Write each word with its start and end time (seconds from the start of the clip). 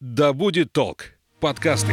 Да 0.00 0.32
будет 0.32 0.72
толк. 0.72 1.06
Подкасты. 1.40 1.92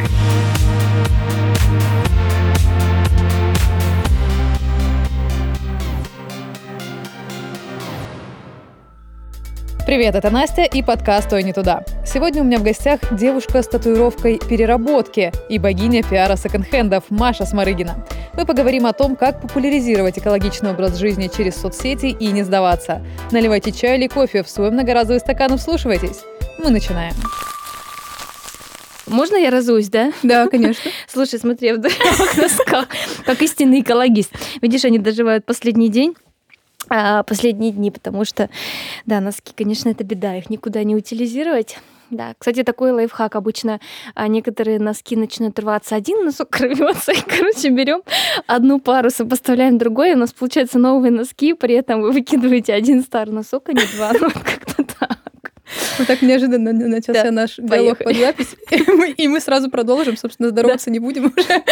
Привет, 9.84 10.14
это 10.14 10.30
Настя 10.30 10.62
и 10.62 10.84
подкаст 10.84 11.32
«Ой, 11.32 11.42
не 11.42 11.52
туда». 11.52 11.84
Сегодня 12.06 12.42
у 12.42 12.44
меня 12.44 12.58
в 12.58 12.62
гостях 12.62 13.00
девушка 13.10 13.60
с 13.60 13.66
татуировкой 13.66 14.38
переработки 14.38 15.32
и 15.48 15.58
богиня 15.58 16.04
пиара 16.04 16.36
секонд-хендов 16.36 17.04
Маша 17.10 17.44
Сморыгина. 17.44 18.06
Мы 18.34 18.46
поговорим 18.46 18.86
о 18.86 18.92
том, 18.92 19.16
как 19.16 19.42
популяризировать 19.42 20.16
экологичный 20.16 20.70
образ 20.70 20.94
жизни 20.94 21.28
через 21.36 21.56
соцсети 21.56 22.06
и 22.06 22.28
не 22.28 22.44
сдаваться. 22.44 23.04
Наливайте 23.32 23.72
чай 23.72 23.98
или 23.98 24.06
кофе 24.06 24.44
в 24.44 24.48
свой 24.48 24.70
многоразовый 24.70 25.18
стакан 25.18 25.54
и 25.54 25.56
вслушивайтесь. 25.56 26.22
Мы 26.62 26.70
начинаем. 26.70 27.14
Можно 29.06 29.36
я 29.36 29.50
разуюсь, 29.50 29.88
да? 29.88 30.12
Да, 30.22 30.48
конечно. 30.48 30.90
Слушай, 31.08 31.38
смотри, 31.38 31.72
в 31.72 31.78
дырявых 31.78 32.36
носках, 32.36 32.88
как 33.24 33.42
истинный 33.42 33.80
экологист. 33.80 34.32
Видишь, 34.60 34.84
они 34.84 34.98
доживают 34.98 35.44
последний 35.44 35.88
день, 35.88 36.14
а, 36.88 37.22
последние 37.22 37.72
дни, 37.72 37.90
потому 37.90 38.24
что, 38.24 38.48
да, 39.06 39.20
носки, 39.20 39.52
конечно, 39.56 39.88
это 39.88 40.04
беда, 40.04 40.36
их 40.36 40.50
никуда 40.50 40.82
не 40.84 40.96
утилизировать. 40.96 41.78
Да, 42.10 42.34
кстати, 42.38 42.62
такой 42.62 42.92
лайфхак. 42.92 43.34
Обычно 43.34 43.80
а, 44.14 44.28
некоторые 44.28 44.78
носки 44.78 45.16
начинают 45.16 45.58
рваться, 45.58 45.96
один 45.96 46.24
носок 46.24 46.56
рвется, 46.60 47.12
и, 47.12 47.20
короче, 47.20 47.70
берем 47.70 48.02
одну 48.46 48.78
пару, 48.80 49.10
сопоставляем 49.10 49.78
другой, 49.78 50.12
и 50.12 50.14
у 50.14 50.18
нас 50.18 50.32
получаются 50.32 50.78
новые 50.78 51.10
носки, 51.10 51.54
при 51.54 51.74
этом 51.74 52.02
вы 52.02 52.12
выкидываете 52.12 52.74
один 52.74 53.02
старый 53.02 53.34
носок, 53.34 53.68
а 53.68 53.72
не 53.72 53.84
два. 53.96 54.12
Ну, 54.20 54.30
как-то 54.30 54.84
так. 54.98 55.18
Вот 55.98 56.06
так 56.06 56.22
неожиданно 56.22 56.72
начался 56.72 57.24
да, 57.24 57.30
наш 57.30 57.56
диалог 57.56 57.98
под 57.98 58.16
запись, 58.16 58.56
и 58.70 58.82
мы, 58.90 59.10
и 59.10 59.28
мы 59.28 59.40
сразу 59.40 59.70
продолжим, 59.70 60.16
собственно, 60.16 60.50
здороваться 60.50 60.86
да. 60.86 60.92
не 60.92 60.98
будем 60.98 61.32
уже. 61.36 61.62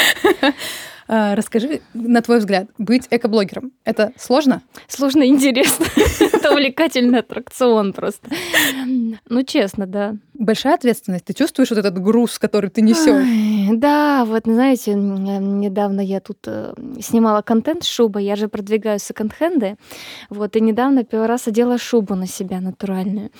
А, 1.07 1.35
расскажи, 1.35 1.81
на 1.93 2.23
твой 2.23 2.39
взгляд, 2.39 2.69
быть 2.79 3.07
экоблогером— 3.11 3.73
это 3.85 4.13
сложно? 4.19 4.63
Сложно 4.89 5.23
и 5.23 5.29
интересно. 5.29 5.87
Это 6.21 6.53
увлекательный 6.53 7.21
аттракцион 7.21 7.93
просто. 7.93 8.29
Ну, 9.29 9.43
честно, 9.45 9.87
да. 9.87 10.17
Большая 10.35 10.75
ответственность. 10.75 11.25
Ты 11.25 11.33
чувствуешь 11.33 11.71
вот 11.71 11.79
этот 11.79 11.99
груз, 11.99 12.39
который 12.39 12.71
ты 12.71 12.83
несешь? 12.83 13.79
Да, 13.79 14.25
вот, 14.25 14.43
знаете, 14.45 14.95
недавно 14.95 16.01
я 16.01 16.21
тут 16.21 16.39
э, 16.47 16.75
снимала 17.01 17.43
контент 17.43 17.85
с 17.85 17.87
шубой, 17.87 18.25
я 18.25 18.37
же 18.37 18.49
продвигаю 18.49 18.99
секонд-хенды, 18.99 19.77
вот, 20.31 20.57
и 20.57 20.61
недавно 20.61 21.05
первый 21.05 21.29
раз 21.29 21.49
одела 21.49 21.79
шубу 21.79 22.15
на 22.15 22.27
себя 22.27 22.61
натуральную. 22.61 23.31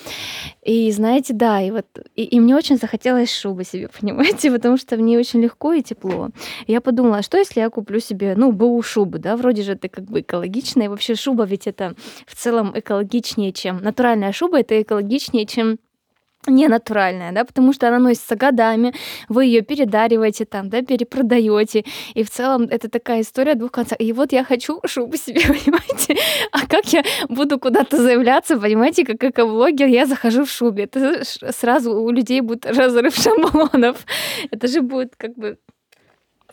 И 0.63 0.91
знаете, 0.91 1.33
да, 1.33 1.61
и 1.61 1.71
вот, 1.71 1.85
и, 2.15 2.23
и 2.23 2.39
мне 2.39 2.55
очень 2.55 2.77
захотелось 2.77 3.33
шубы 3.33 3.63
себе, 3.63 3.89
понимаете, 3.99 4.51
потому 4.51 4.77
что 4.77 4.97
мне 4.97 5.17
очень 5.17 5.41
легко 5.41 5.73
и 5.73 5.81
тепло. 5.81 6.29
я 6.67 6.81
подумала, 6.81 7.21
что 7.21 7.37
если 7.37 7.54
я 7.57 7.69
куплю 7.69 7.99
себе, 7.99 8.35
ну, 8.35 8.51
БУ 8.51 8.81
шубу, 8.81 9.19
да, 9.19 9.35
вроде 9.35 9.63
же 9.63 9.73
это 9.73 9.89
как 9.89 10.05
бы 10.05 10.21
экологичная, 10.21 10.85
и 10.85 10.89
вообще 10.89 11.15
шуба 11.15 11.45
ведь 11.45 11.67
это 11.67 11.95
в 12.25 12.35
целом 12.35 12.71
экологичнее, 12.75 13.51
чем 13.53 13.77
натуральная 13.77 14.31
шуба, 14.31 14.59
это 14.59 14.81
экологичнее, 14.81 15.45
чем 15.45 15.77
не 16.47 16.67
натуральная, 16.67 17.31
да, 17.31 17.43
потому 17.43 17.73
что 17.73 17.87
она 17.87 17.99
носится 17.99 18.35
годами, 18.35 18.93
вы 19.29 19.45
ее 19.45 19.61
передариваете 19.61 20.45
там, 20.45 20.69
да, 20.69 20.81
перепродаете, 20.81 21.85
и 22.13 22.23
в 22.23 22.29
целом 22.29 22.63
это 22.63 22.89
такая 22.89 23.21
история 23.21 23.55
двух 23.55 23.71
концов. 23.71 23.99
И 23.99 24.13
вот 24.13 24.31
я 24.31 24.43
хочу 24.43 24.79
шубу 24.85 25.17
себе, 25.17 25.41
понимаете, 25.47 26.15
а 26.51 26.65
как 26.67 26.85
я 26.93 27.03
буду 27.29 27.59
куда-то 27.59 27.97
заявляться, 27.97 28.57
понимаете, 28.57 29.05
как 29.05 29.23
эко-блогер, 29.23 29.87
я 29.87 30.05
захожу 30.05 30.45
в 30.45 30.49
шубе, 30.49 30.83
это 30.83 31.23
сразу 31.51 31.93
у 31.93 32.09
людей 32.11 32.41
будет 32.41 32.65
разрыв 32.77 33.15
шаблонов, 33.15 34.05
это 34.51 34.67
же 34.67 34.81
будет 34.81 35.15
как 35.15 35.35
бы... 35.35 35.57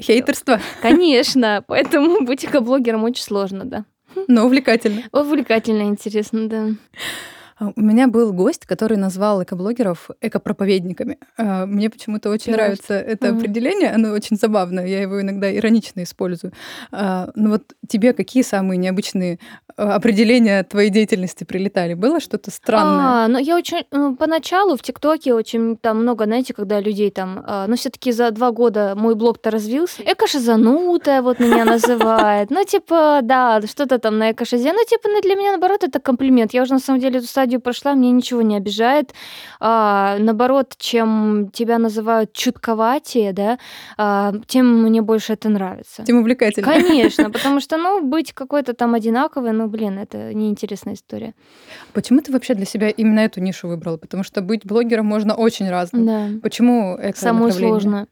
Хейтерство. 0.02 0.60
Конечно, 0.80 1.64
поэтому 1.66 2.20
быть 2.24 2.44
эко-блогером 2.44 3.04
очень 3.04 3.22
сложно, 3.22 3.64
да. 3.64 3.84
Но 4.28 4.44
увлекательно. 4.44 5.02
Увлекательно, 5.12 5.82
интересно, 5.82 6.48
да. 6.48 6.68
А, 7.62 7.72
у 7.76 7.80
меня 7.80 8.08
был 8.08 8.32
гость, 8.32 8.66
который 8.66 8.96
назвал 8.96 9.42
экоблогеров 9.42 10.10
экопроповедниками. 10.20 11.18
А, 11.36 11.66
мне 11.66 11.90
почему-то 11.90 12.30
очень 12.30 12.52
нравится 12.52 12.94
это 12.94 13.28
mm 13.28 13.42
определение, 13.42 13.90
оно 13.90 14.12
очень 14.12 14.36
забавное, 14.36 14.86
я 14.86 15.00
его 15.00 15.20
иногда 15.20 15.52
иронично 15.54 16.02
использую. 16.02 16.52
А, 16.92 17.30
ну 17.34 17.50
вот 17.50 17.62
тебе 17.88 18.12
какие 18.12 18.42
самые 18.42 18.76
необычные 18.76 19.38
определения 19.76 20.62
твоей 20.64 20.90
деятельности 20.90 21.44
прилетали? 21.44 21.94
Было 21.94 22.20
что-то 22.20 22.50
странное? 22.50 23.24
А, 23.24 23.28
ну 23.28 23.38
я 23.38 23.56
очень 23.56 23.84
ну, 23.90 24.14
поначалу 24.14 24.76
в 24.76 24.82
ТикТоке 24.82 25.34
очень 25.34 25.76
там 25.76 26.02
много, 26.02 26.26
знаете, 26.26 26.52
когда 26.54 26.78
людей 26.78 27.10
там, 27.10 27.44
ну 27.68 27.76
все-таки 27.76 28.12
за 28.12 28.30
два 28.30 28.52
года 28.52 28.94
мой 28.96 29.14
блог-то 29.14 29.50
развился. 29.50 30.02
Экошизанутая 30.02 31.22
вот 31.22 31.40
меня 31.40 31.64
называет. 31.64 32.50
Ну 32.50 32.64
типа, 32.64 33.20
да, 33.22 33.60
что-то 33.62 33.98
там 33.98 34.18
на 34.18 34.32
экошизе. 34.32 34.72
Ну 34.72 34.84
типа, 34.86 35.08
для 35.22 35.34
меня 35.34 35.52
наоборот 35.52 35.82
это 35.84 36.00
комплимент. 36.00 36.54
Я 36.54 36.62
уже 36.62 36.74
на 36.74 36.80
самом 36.80 37.00
деле 37.00 37.18
эту 37.18 37.26
стадию 37.26 37.51
прошла, 37.58 37.94
мне 37.94 38.10
ничего 38.10 38.42
не 38.42 38.56
обижает. 38.56 39.12
А, 39.60 40.16
наоборот, 40.18 40.74
чем 40.78 41.50
тебя 41.52 41.78
называют 41.78 42.32
чутковатее, 42.32 43.32
да, 43.32 43.58
а, 43.96 44.32
тем 44.46 44.82
мне 44.82 45.02
больше 45.02 45.34
это 45.34 45.48
нравится. 45.48 46.04
Тем 46.04 46.18
увлекательнее. 46.18 46.80
Конечно, 46.80 47.30
потому 47.32 47.60
что, 47.60 47.76
ну, 47.76 48.02
быть 48.02 48.32
какой-то 48.32 48.74
там 48.74 48.94
одинаковой, 48.94 49.52
ну, 49.52 49.68
блин, 49.68 49.98
это 49.98 50.34
неинтересная 50.34 50.94
история. 50.94 51.34
Почему 51.92 52.20
ты 52.20 52.32
вообще 52.32 52.54
для 52.54 52.66
себя 52.66 52.88
именно 52.88 53.20
эту 53.20 53.40
нишу 53.40 53.68
выбрала? 53.68 53.96
Потому 53.96 54.24
что 54.24 54.42
быть 54.42 54.64
блогером 54.64 55.06
можно 55.06 55.34
очень 55.34 55.68
разным. 55.68 56.06
Да. 56.06 56.28
Почему 56.42 56.96
это 56.96 57.18
Самое 57.18 57.52
сложное. 57.52 58.06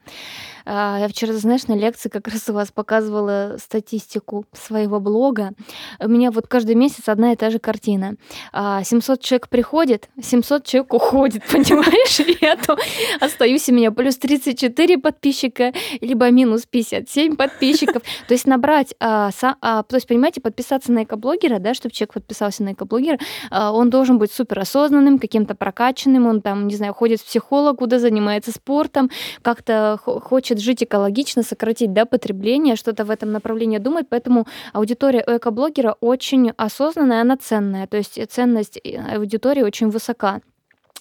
А, 0.65 0.97
я 0.99 1.07
вчера, 1.07 1.33
знаешь, 1.33 1.67
на 1.67 1.73
лекции 1.73 2.09
как 2.09 2.27
раз 2.27 2.47
у 2.49 2.53
вас 2.53 2.71
показывала 2.71 3.57
статистику 3.59 4.45
своего 4.53 4.99
блога. 4.99 5.51
У 5.99 6.07
меня 6.07 6.31
вот 6.31 6.47
каждый 6.47 6.75
месяц 6.75 7.07
одна 7.07 7.33
и 7.33 7.35
та 7.35 7.49
же 7.49 7.59
картина. 7.59 8.15
700 8.53 9.19
а, 9.19 9.21
человек 9.21 9.49
приходит, 9.49 10.09
700 10.21 10.65
человек 10.65 10.93
уходит, 10.93 11.43
понимаешь? 11.51 12.19
Я 12.41 12.55
то 12.57 12.77
остаюсь, 13.19 13.69
у 13.69 13.73
меня 13.73 13.91
плюс 13.91 14.17
34 14.17 14.97
подписчика, 14.97 15.73
либо 15.99 16.29
минус 16.29 16.65
57 16.65 17.35
подписчиков. 17.35 18.03
То 18.27 18.33
есть 18.33 18.45
набрать, 18.47 18.93
а, 18.99 19.31
то 19.31 19.95
есть, 19.95 20.07
понимаете, 20.07 20.41
подписаться 20.41 20.91
на 20.91 21.03
экоблогера, 21.03 21.59
да, 21.59 21.73
чтобы 21.73 21.93
человек 21.93 22.13
подписался 22.13 22.63
на 22.63 22.73
экоблогера, 22.73 23.17
он 23.51 23.89
должен 23.89 24.17
быть 24.17 24.31
супер 24.31 24.59
осознанным, 24.59 25.19
каким-то 25.19 25.55
прокачанным, 25.55 26.27
он 26.27 26.41
там, 26.41 26.67
не 26.67 26.75
знаю, 26.75 26.93
ходит 26.93 27.21
к 27.21 27.25
психологу, 27.25 27.87
да, 27.87 27.99
занимается 27.99 28.51
спортом, 28.51 29.09
как-то 29.41 29.97
хочет 30.01 30.50
хочет 30.51 30.63
жить 30.63 30.83
экологично, 30.83 31.43
сократить 31.43 31.93
да, 31.93 32.05
потребление, 32.05 32.75
что-то 32.75 33.05
в 33.05 33.09
этом 33.09 33.31
направлении 33.31 33.77
думать. 33.79 34.07
Поэтому 34.09 34.45
аудитория 34.73 35.23
у 35.27 35.37
экоблогера 35.37 35.95
очень 36.01 36.51
осознанная, 36.57 37.21
она 37.21 37.37
ценная. 37.37 37.87
То 37.87 37.97
есть 37.97 38.19
ценность 38.29 38.81
аудитории 39.15 39.63
очень 39.63 39.89
высока. 39.89 40.41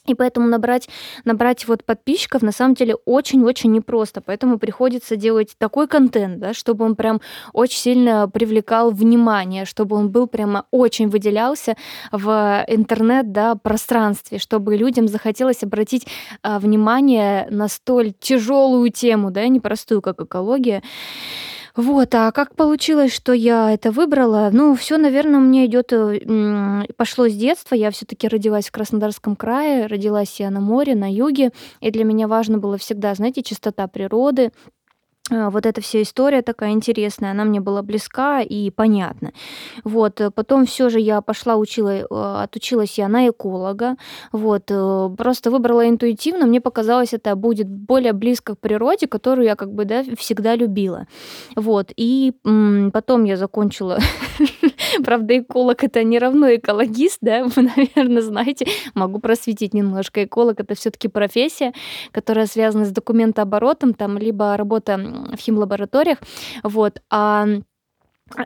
И 0.06 0.14
поэтому 0.14 0.48
набрать, 0.48 0.88
набрать 1.24 1.68
вот 1.68 1.84
подписчиков 1.84 2.42
на 2.42 2.52
самом 2.52 2.74
деле 2.74 2.96
очень-очень 3.04 3.70
непросто. 3.70 4.20
Поэтому 4.20 4.58
приходится 4.58 5.16
делать 5.16 5.54
такой 5.58 5.86
контент, 5.88 6.38
да, 6.38 6.54
чтобы 6.54 6.84
он 6.86 6.96
прям 6.96 7.20
очень 7.52 7.78
сильно 7.78 8.28
привлекал 8.28 8.90
внимание, 8.90 9.66
чтобы 9.66 9.96
он 9.96 10.10
был 10.10 10.26
прямо 10.26 10.64
очень 10.70 11.08
выделялся 11.08 11.76
в 12.12 12.64
интернет 12.66 13.32
да, 13.32 13.56
пространстве, 13.56 14.38
чтобы 14.38 14.76
людям 14.76 15.06
захотелось 15.06 15.62
обратить 15.62 16.06
а, 16.42 16.58
внимание 16.58 17.46
на 17.50 17.68
столь 17.68 18.12
тяжелую 18.18 18.90
тему, 18.90 19.30
да, 19.30 19.46
непростую, 19.48 20.00
как 20.00 20.20
экология. 20.20 20.82
Вот, 21.76 22.14
а 22.14 22.32
как 22.32 22.54
получилось, 22.56 23.12
что 23.12 23.32
я 23.32 23.72
это 23.72 23.92
выбрала? 23.92 24.50
Ну, 24.52 24.74
все, 24.74 24.96
наверное, 24.98 25.40
меня 25.40 25.66
идет, 25.66 25.92
э, 25.92 26.84
пошло 26.96 27.28
с 27.28 27.34
детства. 27.34 27.74
Я 27.74 27.90
все-таки 27.90 28.28
родилась 28.28 28.68
в 28.68 28.72
Краснодарском 28.72 29.36
крае, 29.36 29.86
родилась 29.86 30.40
я 30.40 30.50
на 30.50 30.60
море, 30.60 30.94
на 30.94 31.10
юге, 31.10 31.50
и 31.80 31.90
для 31.90 32.04
меня 32.04 32.28
важно 32.28 32.58
было 32.58 32.78
всегда, 32.78 33.14
знаете, 33.14 33.42
чистота 33.42 33.86
природы, 33.86 34.50
вот 35.30 35.66
эта 35.66 35.80
вся 35.80 36.02
история 36.02 36.42
такая 36.42 36.70
интересная, 36.70 37.30
она 37.30 37.44
мне 37.44 37.60
была 37.60 37.82
близка 37.82 38.40
и 38.40 38.70
понятна. 38.70 39.32
Вот, 39.84 40.20
э, 40.20 40.30
потом 40.30 40.66
все 40.66 40.88
же 40.88 41.00
я 41.00 41.20
пошла, 41.20 41.56
учила, 41.56 41.90
э, 41.90 42.04
отучилась 42.42 42.98
я 42.98 43.08
на 43.08 43.28
эколога, 43.28 43.96
вот, 44.32 44.64
э, 44.70 45.10
просто 45.16 45.50
выбрала 45.50 45.88
интуитивно, 45.88 46.46
мне 46.46 46.60
показалось, 46.60 47.14
это 47.14 47.36
будет 47.36 47.68
более 47.68 48.12
близко 48.12 48.54
к 48.54 48.58
природе, 48.58 49.06
которую 49.06 49.46
я 49.46 49.56
как 49.56 49.72
бы, 49.72 49.84
да, 49.84 50.04
всегда 50.18 50.56
любила. 50.56 51.06
Вот, 51.56 51.92
и 51.96 52.32
потом 52.92 53.24
я 53.24 53.36
закончила 53.36 53.98
Правда, 55.04 55.38
эколог 55.38 55.84
это 55.84 56.02
не 56.04 56.18
равно 56.18 56.54
экологист, 56.54 57.18
да, 57.20 57.44
вы, 57.56 57.62
наверное, 57.62 58.22
знаете. 58.22 58.66
Могу 58.94 59.18
просветить 59.18 59.74
немножко. 59.74 60.24
Эколог 60.24 60.60
это 60.60 60.74
все-таки 60.74 61.08
профессия, 61.08 61.72
которая 62.12 62.46
связана 62.46 62.84
с 62.84 62.90
документооборотом, 62.90 63.94
там, 63.94 64.18
либо 64.18 64.56
работа 64.56 64.96
в 64.96 65.38
химлабораториях. 65.38 66.18
Вот. 66.62 67.02
А 67.10 67.46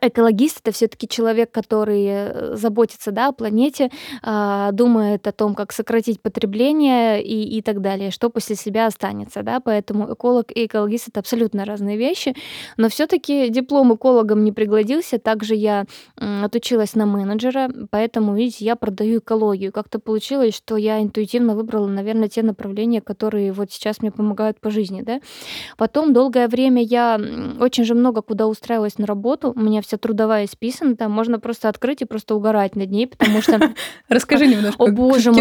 экологист 0.01 0.61
это 0.61 0.73
все-таки 0.73 1.09
человек, 1.09 1.51
который 1.51 2.07
э, 2.07 2.57
заботится 2.57 3.13
да, 3.13 3.29
о 3.29 3.33
планете, 3.33 3.91
а, 4.23 4.73
думает 4.73 5.27
о 5.27 5.33
том, 5.33 5.55
как 5.55 5.73
сократить 5.73 6.21
потребление 6.21 7.23
и, 7.23 7.59
и 7.59 7.63
так 7.63 7.81
далее, 7.81 8.11
что 8.11 8.31
после 8.31 8.57
себя 8.57 8.87
останется. 8.87 9.43
Да? 9.43 9.61
Поэтому 9.61 10.13
эколог 10.13 10.51
и 10.51 10.67
экологист 10.67 11.09
это 11.09 11.21
абсолютно 11.21 11.65
разные 11.65 11.97
вещи. 11.97 12.35
Но 12.77 12.89
все-таки 12.89 13.49
диплом 13.49 13.95
экологом 13.95 14.45
не 14.45 14.53
пригодился. 14.53 15.19
Также 15.19 15.55
я 15.55 15.85
отучилась 16.17 16.95
на 16.95 17.07
менеджера, 17.07 17.69
поэтому, 17.91 18.35
видите, 18.35 18.65
я 18.65 18.77
продаю 18.77 19.19
экологию. 19.19 19.73
Как-то 19.73 19.99
получилось, 19.99 20.55
что 20.55 20.77
я 20.77 21.03
интуитивно 21.03 21.55
выбрала, 21.55 21.87
наверное, 21.87 22.29
те 22.29 22.43
направления, 22.43 23.01
которые 23.01 23.53
вот 23.53 23.73
сейчас 23.73 24.01
мне 24.01 24.11
помогают 24.11 24.61
по 24.61 24.71
жизни. 24.71 25.03
Да? 25.03 25.21
Потом 25.77 26.13
долгое 26.13 26.49
время 26.49 26.83
я 26.83 27.21
очень 27.61 27.85
же 27.85 27.95
много 27.95 28.23
куда 28.23 28.47
устраивалась 28.47 28.99
на 28.99 29.07
работу. 29.07 29.53
У 29.55 29.61
меня 29.75 29.82
вся 29.82 29.97
трудовая 29.97 30.47
списана, 30.47 30.97
там 30.97 31.11
можно 31.11 31.41
просто 31.41 31.69
открыть 31.69 32.03
и 32.03 32.05
просто 32.05 32.35
угорать 32.35 32.76
над 32.76 32.91
ней, 32.91 33.06
потому 33.09 33.43
что... 33.43 33.61
Расскажи 34.09 34.47
немножко. 34.47 34.82
О 34.82 34.88
боже 34.88 35.32
мой, 35.32 35.41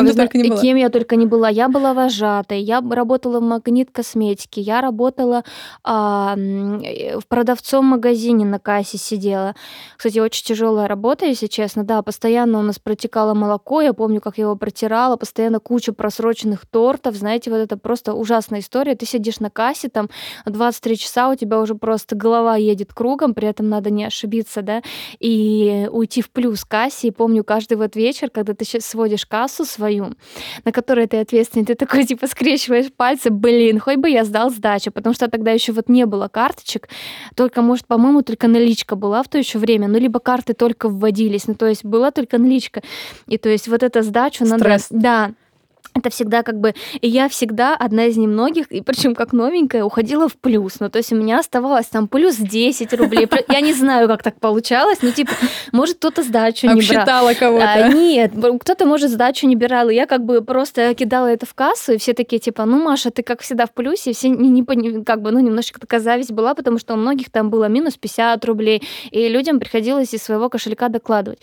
кем 0.61 0.75
я 0.75 0.89
только 0.89 1.15
не 1.15 1.25
была. 1.25 1.49
Я 1.49 1.69
была 1.69 1.93
вожатой, 1.93 2.61
я 2.61 2.81
работала 2.81 3.39
в 3.39 3.43
магнит 3.43 3.91
косметики, 3.91 4.59
я 4.59 4.81
работала 4.81 5.43
а, 5.83 6.35
в 6.35 7.27
продавцом 7.27 7.85
магазине 7.85 8.45
на 8.45 8.59
кассе 8.59 8.97
сидела. 8.97 9.55
Кстати, 9.97 10.19
очень 10.19 10.45
тяжелая 10.45 10.87
работа, 10.87 11.25
если 11.25 11.47
честно. 11.47 11.83
Да, 11.83 12.01
постоянно 12.01 12.59
у 12.59 12.61
нас 12.63 12.79
протекало 12.79 13.33
молоко, 13.33 13.81
я 13.81 13.93
помню, 13.93 14.19
как 14.19 14.37
я 14.37 14.45
его 14.45 14.55
протирала, 14.55 15.15
постоянно 15.15 15.59
куча 15.59 15.93
просроченных 15.93 16.65
тортов. 16.65 17.15
Знаете, 17.15 17.51
вот 17.51 17.57
это 17.57 17.77
просто 17.77 18.13
ужасная 18.13 18.61
история. 18.61 18.95
Ты 18.95 19.05
сидишь 19.05 19.39
на 19.39 19.49
кассе, 19.49 19.89
там 19.89 20.09
23 20.45 20.97
часа, 20.97 21.29
у 21.29 21.35
тебя 21.35 21.59
уже 21.59 21.75
просто 21.75 22.15
голова 22.15 22.55
едет 22.55 22.93
кругом, 22.93 23.33
при 23.33 23.47
этом 23.47 23.69
надо 23.69 23.91
не 23.91 24.05
ошибиться, 24.23 24.61
да, 24.61 24.81
и 25.19 25.87
уйти 25.91 26.21
в 26.21 26.29
плюс 26.29 26.63
кассе. 26.65 27.09
И 27.09 27.11
помню, 27.11 27.43
каждый 27.43 27.77
вот 27.77 27.95
вечер, 27.95 28.29
когда 28.29 28.53
ты 28.53 28.65
сводишь 28.81 29.25
кассу 29.25 29.65
свою, 29.65 30.13
на 30.65 30.71
которой 30.71 31.07
ты 31.07 31.17
ответственный, 31.17 31.65
ты 31.65 31.75
такой, 31.75 32.05
типа, 32.05 32.27
скрещиваешь 32.27 32.91
пальцы, 32.91 33.29
блин, 33.29 33.79
хоть 33.79 33.97
бы 33.97 34.09
я 34.09 34.23
сдал 34.23 34.49
сдачу, 34.49 34.91
потому 34.91 35.13
что 35.13 35.29
тогда 35.29 35.51
еще 35.51 35.71
вот 35.73 35.89
не 35.89 36.05
было 36.05 36.27
карточек, 36.27 36.89
только, 37.35 37.61
может, 37.61 37.85
по-моему, 37.85 38.21
только 38.21 38.47
наличка 38.47 38.95
была 38.95 39.23
в 39.23 39.27
то 39.27 39.37
еще 39.37 39.59
время, 39.59 39.87
ну, 39.87 39.99
либо 39.99 40.19
карты 40.19 40.53
только 40.53 40.89
вводились, 40.89 41.47
ну, 41.47 41.55
то 41.55 41.67
есть 41.67 41.83
была 41.83 42.11
только 42.11 42.37
наличка. 42.37 42.81
И 43.27 43.37
то 43.37 43.49
есть 43.49 43.67
вот 43.67 43.83
эта 43.83 44.01
сдачу 44.01 44.45
Стресс. 44.45 44.89
надо... 44.89 45.03
Да, 45.03 45.31
это 45.93 46.09
всегда 46.09 46.43
как 46.43 46.59
бы... 46.59 46.73
И 47.01 47.07
я 47.07 47.29
всегда 47.29 47.75
одна 47.75 48.05
из 48.05 48.17
немногих, 48.17 48.67
и 48.71 48.81
причем 48.81 49.15
как 49.15 49.33
новенькая, 49.33 49.83
уходила 49.83 50.27
в 50.27 50.35
плюс. 50.37 50.79
Ну, 50.79 50.89
то 50.89 50.97
есть 50.97 51.11
у 51.11 51.15
меня 51.15 51.39
оставалось 51.39 51.85
там 51.87 52.07
плюс 52.07 52.35
10 52.35 52.93
рублей. 52.93 53.27
Я 53.49 53.61
не 53.61 53.73
знаю, 53.73 54.07
как 54.07 54.23
так 54.23 54.39
получалось. 54.39 54.99
Ну, 55.01 55.11
типа, 55.11 55.33
может, 55.71 55.97
кто-то 55.97 56.23
сдачу 56.23 56.67
не 56.67 56.81
брал. 56.81 57.01
Обсчитала 57.01 57.33
кого-то. 57.33 57.73
А, 57.73 57.87
нет, 57.89 58.33
кто-то, 58.61 58.85
может, 58.85 59.11
сдачу 59.11 59.47
не 59.47 59.55
брал. 59.55 59.89
И 59.89 59.95
я 59.95 60.07
как 60.07 60.25
бы 60.25 60.41
просто 60.41 60.93
кидала 60.95 61.27
это 61.27 61.45
в 61.45 61.53
кассу, 61.53 61.93
и 61.93 61.97
все 61.97 62.13
такие, 62.13 62.39
типа, 62.39 62.65
ну, 62.65 62.81
Маша, 62.81 63.11
ты 63.11 63.21
как 63.23 63.41
всегда 63.41 63.65
в 63.65 63.73
плюсе. 63.73 64.11
И 64.11 64.13
все 64.13 64.29
не, 64.29 64.49
не, 64.49 65.03
как 65.03 65.21
бы, 65.21 65.31
ну, 65.31 65.39
немножечко 65.39 65.79
такая 65.79 65.99
зависть 65.99 66.31
была, 66.31 66.55
потому 66.55 66.79
что 66.79 66.93
у 66.93 66.97
многих 66.97 67.31
там 67.31 67.49
было 67.49 67.65
минус 67.65 67.97
50 67.97 68.43
рублей, 68.45 68.83
и 69.11 69.27
людям 69.29 69.59
приходилось 69.59 70.13
из 70.13 70.23
своего 70.23 70.49
кошелька 70.49 70.89
докладывать. 70.89 71.39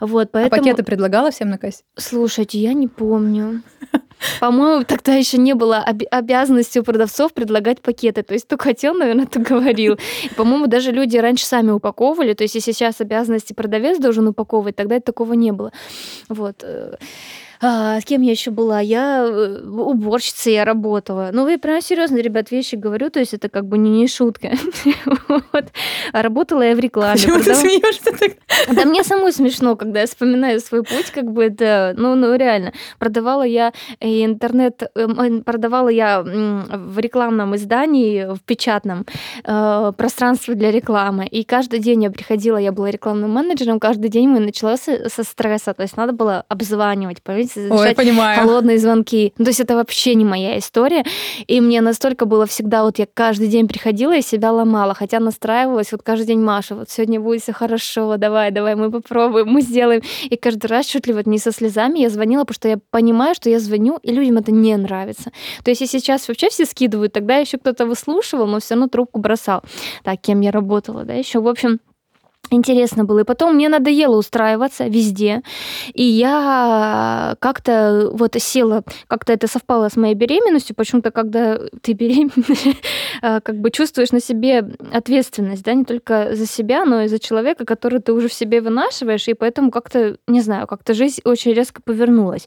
Вот, 0.00 0.28
А 0.28 0.30
поэтому... 0.32 0.62
пакеты 0.62 0.82
предлагала 0.82 1.30
всем 1.30 1.50
на 1.50 1.58
кассе? 1.58 1.82
Слушайте, 1.96 2.58
я 2.58 2.72
не 2.72 2.88
помню. 2.88 3.62
По-моему, 4.40 4.84
тогда 4.84 5.14
еще 5.14 5.38
не 5.38 5.54
было 5.54 5.78
об- 5.78 6.02
обязанности 6.10 6.78
у 6.78 6.82
продавцов 6.84 7.32
предлагать 7.32 7.80
пакеты. 7.80 8.22
То 8.22 8.34
есть 8.34 8.46
кто 8.46 8.56
хотел, 8.58 8.94
наверное, 8.94 9.26
то 9.26 9.38
говорил. 9.40 9.98
По-моему, 10.36 10.66
даже 10.66 10.92
люди 10.92 11.16
раньше 11.16 11.44
сами 11.44 11.70
упаковывали. 11.70 12.34
То 12.34 12.44
есть 12.44 12.54
если 12.54 12.72
сейчас 12.72 13.00
обязанности 13.00 13.52
продавец 13.52 13.98
должен 13.98 14.28
упаковывать, 14.28 14.76
тогда 14.76 15.00
такого 15.00 15.32
не 15.34 15.52
было. 15.52 15.72
Вот. 16.28 16.64
А, 17.60 18.00
с 18.00 18.04
кем 18.04 18.22
я 18.22 18.30
еще 18.30 18.50
была? 18.50 18.80
Я 18.80 19.24
э, 19.24 19.62
уборщицей 19.66 20.54
я 20.54 20.64
работала. 20.64 21.30
Ну, 21.32 21.44
вы 21.44 21.58
прям 21.58 21.80
серьезно, 21.80 22.18
ребят, 22.18 22.50
вещи 22.50 22.76
говорю, 22.76 23.10
то 23.10 23.18
есть 23.18 23.34
это 23.34 23.48
как 23.48 23.66
бы 23.66 23.78
не, 23.78 23.90
не 23.90 24.08
шутка. 24.08 24.52
вот. 25.28 25.66
А 26.12 26.22
работала 26.22 26.62
я 26.62 26.74
в 26.74 26.78
рекламе. 26.78 27.14
Почему 27.14 27.38
ты 27.38 27.50
продавала- 27.50 27.60
смеешься 27.60 28.12
так? 28.18 28.32
да 28.74 28.84
мне 28.84 29.02
самой 29.02 29.32
смешно, 29.32 29.76
когда 29.76 30.00
я 30.00 30.06
вспоминаю 30.06 30.60
свой 30.60 30.82
путь, 30.84 31.10
как 31.10 31.32
бы 31.32 31.44
это, 31.44 31.94
ну, 31.96 32.14
ну 32.14 32.34
реально. 32.36 32.72
Продавала 32.98 33.42
я 33.42 33.72
э, 34.00 34.24
интернет, 34.24 34.82
э, 34.94 35.40
продавала 35.44 35.88
я 35.88 36.22
в 36.22 36.98
рекламном 36.98 37.56
издании, 37.56 38.34
в 38.34 38.40
печатном, 38.40 39.04
э, 39.44 39.92
пространство 39.96 40.54
для 40.54 40.70
рекламы. 40.70 41.26
И 41.26 41.44
каждый 41.44 41.80
день 41.80 42.04
я 42.04 42.10
приходила, 42.10 42.56
я 42.56 42.72
была 42.72 42.90
рекламным 42.90 43.32
менеджером, 43.32 43.80
каждый 43.80 44.10
день 44.10 44.28
мы 44.28 44.40
начала 44.40 44.76
со, 44.76 45.08
со 45.08 45.24
стресса, 45.24 45.74
то 45.74 45.82
есть 45.82 45.96
надо 45.96 46.12
было 46.12 46.44
обзванивать, 46.48 47.22
понимаете, 47.22 47.47
Ой, 47.56 47.62
я 47.62 47.68
завершать 47.68 47.96
понимаю. 47.96 48.40
холодные 48.40 48.78
звонки. 48.78 49.32
Ну, 49.38 49.44
то 49.44 49.50
есть 49.50 49.60
это 49.60 49.74
вообще 49.74 50.14
не 50.14 50.24
моя 50.24 50.58
история. 50.58 51.04
И 51.46 51.60
мне 51.60 51.80
настолько 51.80 52.24
было 52.24 52.46
всегда, 52.46 52.84
вот 52.84 52.98
я 52.98 53.06
каждый 53.12 53.48
день 53.48 53.68
приходила 53.68 54.16
и 54.16 54.22
себя 54.22 54.52
ломала, 54.52 54.94
хотя 54.94 55.20
настраивалась 55.20 55.92
вот 55.92 56.02
каждый 56.02 56.26
день, 56.26 56.40
Маша, 56.40 56.74
вот 56.74 56.90
сегодня 56.90 57.20
будет 57.20 57.42
все 57.42 57.52
хорошо, 57.52 58.16
давай, 58.16 58.50
давай, 58.50 58.74
мы 58.74 58.90
попробуем, 58.90 59.48
мы 59.48 59.62
сделаем. 59.62 60.02
И 60.24 60.36
каждый 60.36 60.66
раз 60.66 60.86
чуть 60.86 61.06
ли 61.06 61.12
вот 61.12 61.26
не 61.26 61.38
со 61.38 61.52
слезами 61.52 62.00
я 62.00 62.10
звонила, 62.10 62.42
потому 62.42 62.54
что 62.54 62.68
я 62.68 62.78
понимаю, 62.90 63.34
что 63.34 63.50
я 63.50 63.60
звоню, 63.60 63.98
и 64.02 64.12
людям 64.12 64.38
это 64.38 64.52
не 64.52 64.76
нравится. 64.76 65.30
То 65.64 65.70
есть 65.70 65.80
если 65.80 65.98
сейчас 65.98 66.28
вообще 66.28 66.48
все 66.50 66.64
скидывают, 66.64 67.12
тогда 67.12 67.36
еще 67.36 67.58
кто-то 67.58 67.86
выслушивал, 67.86 68.46
но 68.46 68.60
все 68.60 68.74
равно 68.74 68.88
трубку 68.88 69.20
бросал. 69.20 69.62
Так, 70.04 70.20
кем 70.20 70.40
я 70.40 70.50
работала, 70.50 71.04
да, 71.04 71.14
еще, 71.14 71.40
в 71.40 71.48
общем, 71.48 71.80
Интересно 72.50 73.04
было. 73.04 73.20
И 73.20 73.24
потом 73.24 73.54
мне 73.54 73.68
надоело 73.68 74.16
устраиваться 74.16 74.86
везде. 74.86 75.42
И 75.92 76.02
я 76.02 77.36
как-то 77.40 78.10
вот 78.12 78.36
села, 78.38 78.82
как-то 79.06 79.32
это 79.32 79.46
совпало 79.46 79.88
с 79.88 79.96
моей 79.96 80.14
беременностью. 80.14 80.74
Почему-то, 80.74 81.10
когда 81.10 81.58
ты 81.82 81.92
беременна, 81.92 82.32
а, 83.22 83.40
как 83.40 83.56
бы 83.56 83.70
чувствуешь 83.70 84.12
на 84.12 84.20
себе 84.20 84.64
ответственность, 84.92 85.62
да, 85.62 85.74
не 85.74 85.84
только 85.84 86.34
за 86.34 86.46
себя, 86.46 86.84
но 86.84 87.02
и 87.02 87.08
за 87.08 87.18
человека, 87.18 87.66
который 87.66 88.00
ты 88.00 88.12
уже 88.12 88.28
в 88.28 88.32
себе 88.32 88.60
вынашиваешь. 88.60 89.28
И 89.28 89.34
поэтому 89.34 89.70
как-то, 89.70 90.16
не 90.26 90.40
знаю, 90.40 90.66
как-то 90.66 90.94
жизнь 90.94 91.20
очень 91.24 91.52
резко 91.52 91.82
повернулась. 91.82 92.46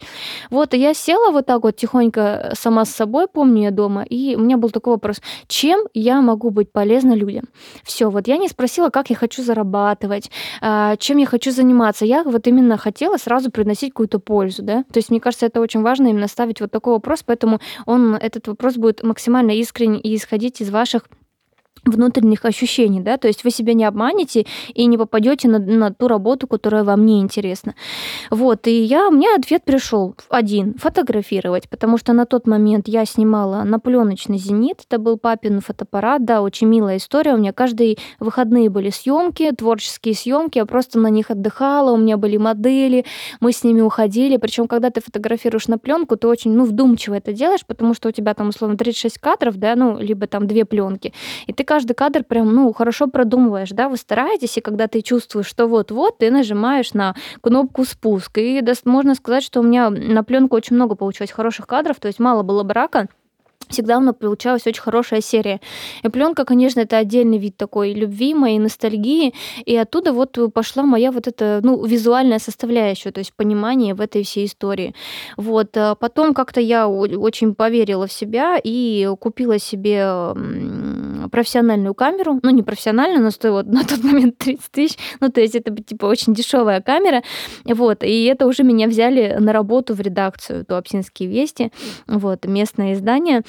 Вот, 0.50 0.74
и 0.74 0.77
я 0.77 0.94
села 0.94 1.31
вот 1.31 1.45
так 1.45 1.63
вот 1.63 1.75
тихонько 1.75 2.53
сама 2.56 2.86
с 2.86 2.89
собой, 2.89 3.27
помню 3.27 3.63
я 3.63 3.71
дома, 3.71 4.03
и 4.03 4.36
у 4.36 4.39
меня 4.39 4.57
был 4.57 4.69
такой 4.69 4.94
вопрос, 4.94 5.21
чем 5.48 5.81
я 5.94 6.21
могу 6.21 6.50
быть 6.50 6.71
полезна 6.71 7.13
людям? 7.13 7.45
Все, 7.83 8.09
вот 8.09 8.27
я 8.27 8.38
не 8.38 8.48
спросила, 8.48 8.89
как 8.89 9.09
я 9.09 9.15
хочу 9.15 9.44
зарабатывать, 9.44 9.90
а, 10.61 10.95
чем 10.97 11.17
я 11.17 11.25
хочу 11.25 11.51
заниматься. 11.51 12.05
Я 12.05 12.23
вот 12.23 12.47
именно 12.47 12.77
хотела 12.77 13.17
сразу 13.17 13.51
приносить 13.51 13.91
какую-то 13.91 14.19
пользу, 14.19 14.63
да. 14.63 14.83
То 14.91 14.97
есть 14.97 15.09
мне 15.09 15.19
кажется, 15.19 15.45
это 15.45 15.61
очень 15.61 15.81
важно 15.81 16.07
именно 16.07 16.27
ставить 16.27 16.61
вот 16.61 16.71
такой 16.71 16.93
вопрос, 16.93 17.23
поэтому 17.23 17.59
он, 17.85 18.15
этот 18.15 18.47
вопрос 18.47 18.75
будет 18.75 19.03
максимально 19.03 19.51
искренне 19.51 19.99
и 19.99 20.15
исходить 20.15 20.61
из 20.61 20.69
ваших 20.69 21.03
внутренних 21.85 22.45
ощущений, 22.45 23.00
да, 23.00 23.17
то 23.17 23.27
есть 23.27 23.43
вы 23.43 23.51
себя 23.51 23.73
не 23.73 23.85
обманете 23.85 24.45
и 24.73 24.85
не 24.85 24.97
попадете 24.97 25.47
на, 25.47 25.59
на 25.59 25.91
ту 25.91 26.07
работу, 26.07 26.47
которая 26.47 26.83
вам 26.83 27.05
не 27.05 27.19
интересна. 27.19 27.75
Вот, 28.29 28.67
и 28.67 28.83
я, 28.83 29.07
у 29.07 29.11
меня 29.11 29.35
ответ 29.35 29.63
пришел 29.63 30.15
один, 30.29 30.75
фотографировать, 30.75 31.69
потому 31.69 31.97
что 31.97 32.13
на 32.13 32.25
тот 32.25 32.45
момент 32.45 32.88
я 32.88 33.05
снимала 33.05 33.63
на 33.63 33.79
пленочный 33.79 34.38
«Зенит», 34.38 34.81
это 34.88 35.00
был 35.00 35.17
папин 35.17 35.61
фотоаппарат, 35.61 36.23
да, 36.23 36.41
очень 36.41 36.67
милая 36.67 36.97
история, 36.97 37.33
у 37.33 37.38
меня 37.38 37.51
каждые 37.51 37.97
выходные 38.19 38.69
были 38.69 38.89
съемки, 38.91 39.51
творческие 39.51 40.13
съемки, 40.13 40.59
я 40.59 40.65
просто 40.65 41.00
на 41.00 41.07
них 41.07 41.31
отдыхала, 41.31 41.91
у 41.91 41.97
меня 41.97 42.17
были 42.17 42.38
модели, 42.38 43.05
мы 43.39 43.51
с 43.51 43.63
ними 43.63 43.81
уходили, 43.81 44.38
причем 44.38 44.67
когда 44.67 44.91
ты 44.91 45.01
фотографируешь 45.01 45.67
на 45.67 45.79
пленку, 45.79 46.15
ты 46.15 46.27
очень, 46.27 46.51
ну, 46.51 46.65
вдумчиво 46.65 47.15
это 47.15 47.33
делаешь, 47.33 47.65
потому 47.65 47.93
что 47.95 48.09
у 48.09 48.11
тебя 48.11 48.33
там, 48.35 48.50
условно, 48.50 48.77
36 48.77 49.17
кадров, 49.17 49.57
да, 49.57 49.75
ну, 49.75 49.97
либо 50.00 50.27
там 50.27 50.45
две 50.45 50.65
пленки, 50.65 51.13
и 51.47 51.53
ты 51.53 51.63
каждый 51.71 51.93
кадр 51.93 52.25
прям, 52.25 52.53
ну, 52.53 52.73
хорошо 52.73 53.07
продумываешь, 53.07 53.69
да, 53.69 53.87
вы 53.87 53.95
стараетесь, 53.95 54.57
и 54.57 54.61
когда 54.61 54.89
ты 54.89 55.01
чувствуешь, 55.01 55.45
что 55.45 55.67
вот-вот, 55.67 56.17
ты 56.17 56.29
нажимаешь 56.29 56.93
на 56.93 57.15
кнопку 57.39 57.85
спуск. 57.85 58.39
И 58.39 58.59
дос- 58.59 58.81
можно 58.83 59.15
сказать, 59.15 59.41
что 59.41 59.61
у 59.61 59.63
меня 59.63 59.89
на 59.89 60.21
пленку 60.25 60.57
очень 60.57 60.75
много 60.75 60.95
получилось 60.95 61.31
хороших 61.31 61.67
кадров, 61.67 61.97
то 62.01 62.09
есть 62.09 62.19
мало 62.19 62.43
было 62.43 62.63
брака, 62.63 63.07
всегда 63.71 63.97
у 63.97 64.01
меня 64.01 64.13
получалась 64.13 64.67
очень 64.67 64.81
хорошая 64.81 65.21
серия. 65.21 65.59
И 66.03 66.09
пленка, 66.09 66.45
конечно, 66.45 66.81
это 66.81 66.97
отдельный 66.97 67.37
вид 67.37 67.57
такой 67.57 67.93
любви, 67.93 68.33
моей 68.33 68.59
ностальгии, 68.59 69.33
и 69.65 69.75
оттуда 69.75 70.13
вот 70.13 70.37
пошла 70.53 70.83
моя 70.83 71.11
вот 71.11 71.27
эта, 71.27 71.59
ну, 71.63 71.83
визуальная 71.85 72.39
составляющая, 72.39 73.11
то 73.11 73.19
есть 73.19 73.33
понимание 73.33 73.93
в 73.93 74.01
этой 74.01 74.23
всей 74.23 74.45
истории. 74.45 74.93
Вот. 75.37 75.75
а 75.75 75.95
Потом 75.95 76.33
как-то 76.33 76.61
я 76.61 76.87
очень 76.87 77.55
поверила 77.55 78.07
в 78.07 78.13
себя 78.13 78.59
и 78.63 79.09
купила 79.19 79.59
себе 79.59 80.05
профессиональную 81.31 81.93
камеру, 81.93 82.39
ну, 82.43 82.49
не 82.49 82.63
профессиональную, 82.63 83.23
но 83.23 83.31
стоила 83.31 83.63
на 83.63 83.83
тот 83.83 84.03
момент 84.03 84.37
30 84.37 84.71
тысяч, 84.71 84.97
ну, 85.19 85.29
то 85.29 85.41
есть 85.41 85.55
это, 85.55 85.75
типа, 85.75 86.05
очень 86.05 86.33
дешевая 86.33 86.81
камера, 86.81 87.23
вот, 87.65 88.03
и 88.03 88.25
это 88.25 88.47
уже 88.47 88.63
меня 88.63 88.87
взяли 88.87 89.37
на 89.39 89.53
работу 89.53 89.93
в 89.93 90.01
редакцию 90.01 90.65
Туапсинские 90.65 91.29
вести, 91.29 91.71
вот, 92.07 92.45
местное 92.45 92.93
издание, 92.93 93.43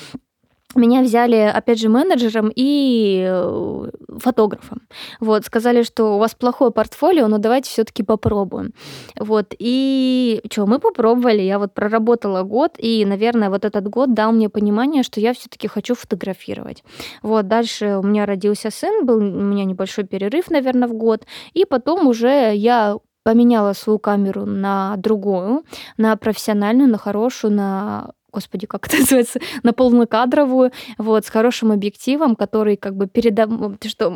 меня 0.78 1.02
взяли, 1.02 1.36
опять 1.36 1.80
же, 1.80 1.88
менеджером 1.88 2.50
и 2.54 3.24
э, 3.28 3.90
фотографом. 4.18 4.82
Вот, 5.20 5.44
сказали, 5.44 5.82
что 5.82 6.16
у 6.16 6.18
вас 6.18 6.34
плохое 6.34 6.70
портфолио, 6.70 7.28
но 7.28 7.38
давайте 7.38 7.70
все 7.70 7.84
таки 7.84 8.02
попробуем. 8.02 8.72
Вот, 9.18 9.54
и 9.58 10.40
что, 10.50 10.66
мы 10.66 10.78
попробовали, 10.78 11.42
я 11.42 11.58
вот 11.58 11.74
проработала 11.74 12.42
год, 12.42 12.76
и, 12.78 13.04
наверное, 13.04 13.50
вот 13.50 13.64
этот 13.64 13.88
год 13.88 14.14
дал 14.14 14.32
мне 14.32 14.48
понимание, 14.48 15.02
что 15.02 15.20
я 15.20 15.32
все 15.34 15.48
таки 15.48 15.68
хочу 15.68 15.94
фотографировать. 15.94 16.82
Вот, 17.22 17.48
дальше 17.48 17.98
у 17.98 18.02
меня 18.02 18.26
родился 18.26 18.70
сын, 18.70 19.06
был 19.06 19.18
у 19.18 19.20
меня 19.20 19.64
небольшой 19.64 20.04
перерыв, 20.04 20.50
наверное, 20.50 20.88
в 20.88 20.94
год, 20.94 21.26
и 21.52 21.64
потом 21.64 22.06
уже 22.06 22.52
я 22.54 22.96
поменяла 23.24 23.72
свою 23.72 23.98
камеру 23.98 24.46
на 24.46 24.96
другую, 24.96 25.64
на 25.96 26.16
профессиональную, 26.16 26.88
на 26.88 26.98
хорошую, 26.98 27.52
на 27.52 28.12
господи, 28.32 28.66
как 28.66 28.86
это 28.86 28.96
называется, 29.00 29.40
на 29.62 29.72
полнокадровую, 29.72 30.72
вот, 30.98 31.26
с 31.26 31.30
хорошим 31.30 31.70
объективом, 31.72 32.34
который 32.36 32.76
как 32.76 32.96
бы 32.96 33.06
передав... 33.06 33.50
что 33.86 34.08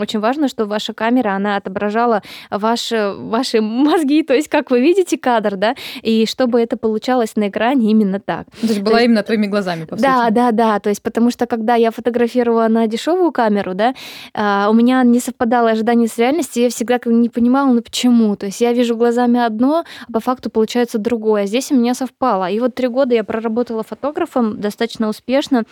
очень 0.00 0.20
важно, 0.20 0.48
что 0.48 0.66
ваша 0.66 0.92
камера, 0.92 1.30
она 1.30 1.56
отображала 1.56 2.22
ваши, 2.50 3.14
ваши 3.16 3.60
мозги, 3.60 4.22
то 4.22 4.34
есть 4.34 4.48
как 4.48 4.70
вы 4.70 4.80
видите 4.80 5.18
кадр, 5.18 5.56
да, 5.56 5.74
и 6.02 6.26
чтобы 6.26 6.60
это 6.60 6.76
получалось 6.76 7.36
на 7.36 7.48
экране 7.48 7.90
именно 7.90 8.20
так. 8.20 8.46
То 8.60 8.66
есть 8.66 8.80
была 8.82 8.98
то 8.98 9.04
именно 9.04 9.22
твоими 9.22 9.46
глазами, 9.46 9.84
по 9.84 9.96
Да, 9.96 10.24
сути. 10.24 10.34
да, 10.34 10.52
да, 10.52 10.80
то 10.80 10.90
есть 10.90 11.02
потому 11.02 11.30
что 11.30 11.46
когда 11.46 11.74
я 11.74 11.90
фотографировала 11.90 12.68
на 12.68 12.86
дешевую 12.86 13.32
камеру, 13.32 13.74
да, 13.74 13.94
а, 14.34 14.68
у 14.70 14.74
меня 14.74 15.02
не 15.02 15.20
совпадало 15.20 15.70
ожидание 15.70 16.08
с 16.08 16.18
реальностью, 16.18 16.62
я 16.64 16.68
всегда 16.68 17.00
не 17.04 17.28
понимала, 17.28 17.72
ну 17.72 17.82
почему, 17.82 18.36
то 18.36 18.46
есть 18.46 18.60
я 18.60 18.72
вижу 18.72 18.96
глазами 18.96 19.40
одно, 19.40 19.84
а 20.08 20.12
по 20.12 20.20
факту 20.20 20.50
получается 20.50 20.98
другое, 20.98 21.44
а 21.44 21.46
здесь 21.46 21.72
у 21.72 21.74
меня 21.74 21.94
совпало, 21.94 22.50
и 22.50 22.60
вот 22.60 22.74
три 22.74 22.88
года 22.88 23.14
я 23.14 23.24
проработала 23.24 23.61
работала 23.62 23.84
фотографом 23.84 24.60
достаточно 24.60 25.08
успешно. 25.08 25.64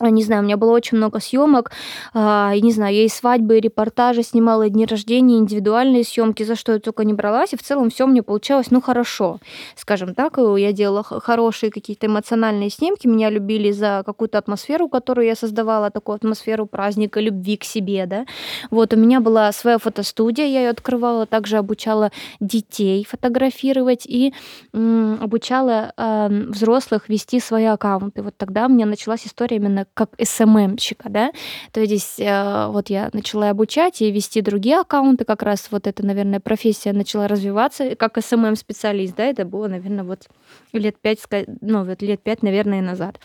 А, 0.00 0.10
не 0.10 0.24
знаю, 0.24 0.42
у 0.42 0.44
меня 0.44 0.56
было 0.56 0.72
очень 0.72 0.96
много 0.98 1.20
съемок, 1.20 1.70
а, 2.14 2.52
и 2.56 2.60
не 2.62 2.72
знаю, 2.72 2.92
я 2.96 3.04
и 3.04 3.08
свадьбы, 3.08 3.58
и 3.58 3.60
репортажи 3.60 4.24
снимала, 4.24 4.64
и 4.66 4.70
дни 4.70 4.86
рождения, 4.86 5.38
индивидуальные 5.38 6.02
съемки, 6.02 6.42
за 6.42 6.56
что 6.56 6.72
я 6.72 6.80
только 6.80 7.04
не 7.04 7.12
бралась, 7.12 7.52
и 7.52 7.56
в 7.56 7.62
целом 7.62 7.90
все 7.90 8.04
мне 8.06 8.20
получалось, 8.24 8.72
ну, 8.72 8.80
хорошо, 8.80 9.38
скажем 9.76 10.16
так, 10.16 10.36
я 10.58 10.72
делала 10.72 11.04
хорошие 11.04 11.70
какие-то 11.70 12.08
эмоциональные 12.08 12.70
снимки, 12.70 13.06
меня 13.06 13.30
любили 13.30 13.70
за 13.70 14.02
какую-то 14.04 14.36
атмосферу, 14.38 14.88
которую 14.88 15.28
я 15.28 15.36
создавала, 15.36 15.90
такую 15.92 16.16
атмосферу 16.16 16.66
праздника, 16.66 17.20
любви 17.20 17.56
к 17.56 17.62
себе, 17.62 18.06
да, 18.06 18.26
вот, 18.72 18.92
у 18.94 18.96
меня 18.96 19.20
была 19.20 19.52
своя 19.52 19.78
фотостудия, 19.78 20.46
я 20.46 20.62
ее 20.62 20.70
открывала, 20.70 21.24
также 21.24 21.56
обучала 21.56 22.10
детей 22.40 23.06
фотографировать 23.08 24.06
и 24.06 24.34
м, 24.72 25.18
обучала 25.22 25.92
э, 25.96 26.28
взрослых 26.48 27.08
вести 27.08 27.38
свои 27.38 27.66
аккаунты, 27.66 28.22
вот 28.22 28.34
тогда 28.36 28.66
у 28.66 28.68
меня 28.68 28.86
началась 28.86 29.24
история 29.24 29.58
именно 29.58 29.83
как 29.94 30.10
СММщика, 30.22 31.08
да, 31.08 31.32
то 31.72 31.80
есть 31.80 32.18
э, 32.18 32.66
вот 32.68 32.90
я 32.90 33.10
начала 33.12 33.50
обучать 33.50 34.00
и 34.00 34.10
вести 34.10 34.40
другие 34.40 34.80
аккаунты, 34.80 35.24
как 35.24 35.42
раз 35.42 35.68
вот 35.70 35.86
эта, 35.86 36.04
наверное, 36.04 36.40
профессия 36.40 36.92
начала 36.92 37.28
развиваться 37.28 37.94
как 37.96 38.18
SMM-специалист, 38.22 39.14
да, 39.16 39.24
это 39.24 39.44
было, 39.44 39.68
наверное, 39.68 40.04
вот 40.04 40.28
лет 40.72 40.96
пять, 40.98 41.20
ну, 41.60 41.84
вот 41.84 42.02
лет 42.02 42.22
пять, 42.22 42.42
наверное, 42.42 42.80
назад. 42.80 43.18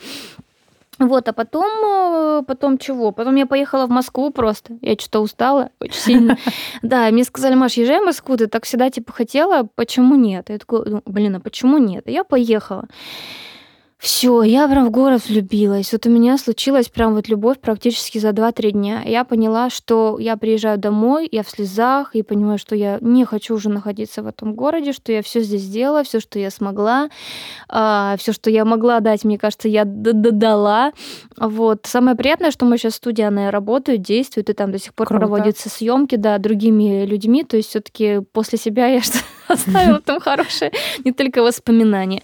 Вот, 0.99 1.29
а 1.29 1.33
потом, 1.33 1.71
э, 1.85 2.43
потом 2.45 2.77
чего? 2.77 3.13
Потом 3.13 3.35
я 3.35 3.45
поехала 3.45 3.85
в 3.85 3.89
Москву 3.89 4.31
просто. 4.31 4.77
Я 4.81 4.95
что-то 4.95 5.21
устала 5.21 5.69
очень 5.79 5.93
сильно. 5.93 6.37
Да, 6.81 7.09
мне 7.09 7.23
сказали, 7.23 7.55
Маш, 7.55 7.73
езжай 7.73 8.01
в 8.01 8.05
Москву, 8.05 8.35
ты 8.35 8.47
так 8.47 8.65
всегда 8.65 8.89
типа 8.89 9.13
хотела, 9.13 9.67
почему 9.75 10.15
нет? 10.15 10.49
Я 10.49 10.57
такой, 10.57 10.83
«Ну, 10.85 11.01
блин, 11.05 11.37
а 11.37 11.39
почему 11.39 11.77
нет? 11.77 12.07
И 12.07 12.11
я 12.11 12.25
поехала. 12.25 12.85
Все, 13.99 14.43
я 14.43 14.65
прям 14.69 14.85
в 14.85 14.91
город 14.91 15.27
влюбилась. 15.27 15.91
Вот 15.91 16.05
у 16.05 16.09
меня 16.09 16.37
случилась 16.37 16.87
прям 16.87 17.15
вот 17.15 17.27
любовь 17.27 17.59
практически 17.59 18.17
за 18.17 18.29
2-3 18.29 18.71
дня. 18.71 19.01
Я 19.03 19.25
поняла, 19.25 19.69
что 19.69 20.17
я 20.17 20.37
приезжаю 20.37 20.77
домой, 20.77 21.27
я 21.29 21.43
в 21.43 21.49
слезах, 21.49 22.15
и 22.15 22.23
понимаю, 22.23 22.57
что 22.57 22.77
я 22.77 22.97
не 23.01 23.25
хочу 23.25 23.55
уже 23.55 23.67
находиться 23.67 24.23
в 24.23 24.27
этом 24.27 24.53
городе, 24.53 24.93
что 24.93 25.11
я 25.11 25.21
все 25.21 25.41
здесь 25.41 25.63
сделала, 25.63 26.05
все, 26.05 26.21
что 26.21 26.39
я 26.39 26.49
смогла, 26.49 27.09
а, 27.67 28.15
все, 28.17 28.31
что 28.31 28.49
я 28.49 28.63
могла 28.63 29.01
дать, 29.01 29.25
мне 29.25 29.37
кажется, 29.37 29.67
я 29.67 29.83
дала. 29.83 30.93
Вот. 31.35 31.81
Самое 31.85 32.15
приятное, 32.15 32.51
что 32.51 32.63
мы 32.63 32.77
сейчас 32.77 32.95
студия, 32.95 33.27
она 33.27 33.51
работает, 33.51 34.01
действует, 34.01 34.49
и 34.49 34.53
там 34.53 34.71
до 34.71 34.79
сих 34.79 34.93
пор 34.93 35.07
Круто. 35.07 35.25
проводятся 35.25 35.67
съемки, 35.67 36.15
да, 36.15 36.37
другими 36.37 37.05
людьми. 37.05 37.43
То 37.43 37.57
есть 37.57 37.67
все-таки 37.67 38.21
после 38.31 38.57
себя 38.57 38.87
я 38.87 39.01
оставила 39.49 39.99
там 39.99 40.21
хорошее, 40.21 40.71
не 41.03 41.11
только 41.11 41.43
воспоминания. 41.43 42.23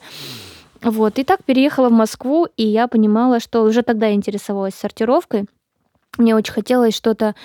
Вот, 0.81 1.19
и 1.19 1.23
так 1.23 1.43
переехала 1.43 1.89
в 1.89 1.93
Москву, 1.93 2.47
и 2.57 2.63
я 2.63 2.87
понимала, 2.87 3.39
что 3.39 3.63
уже 3.63 3.81
тогда 3.81 4.11
интересовалась 4.11 4.75
сортировкой. 4.75 5.45
Мне 6.17 6.35
очень 6.35 6.53
хотелось 6.53 6.95
что-то 6.95 7.35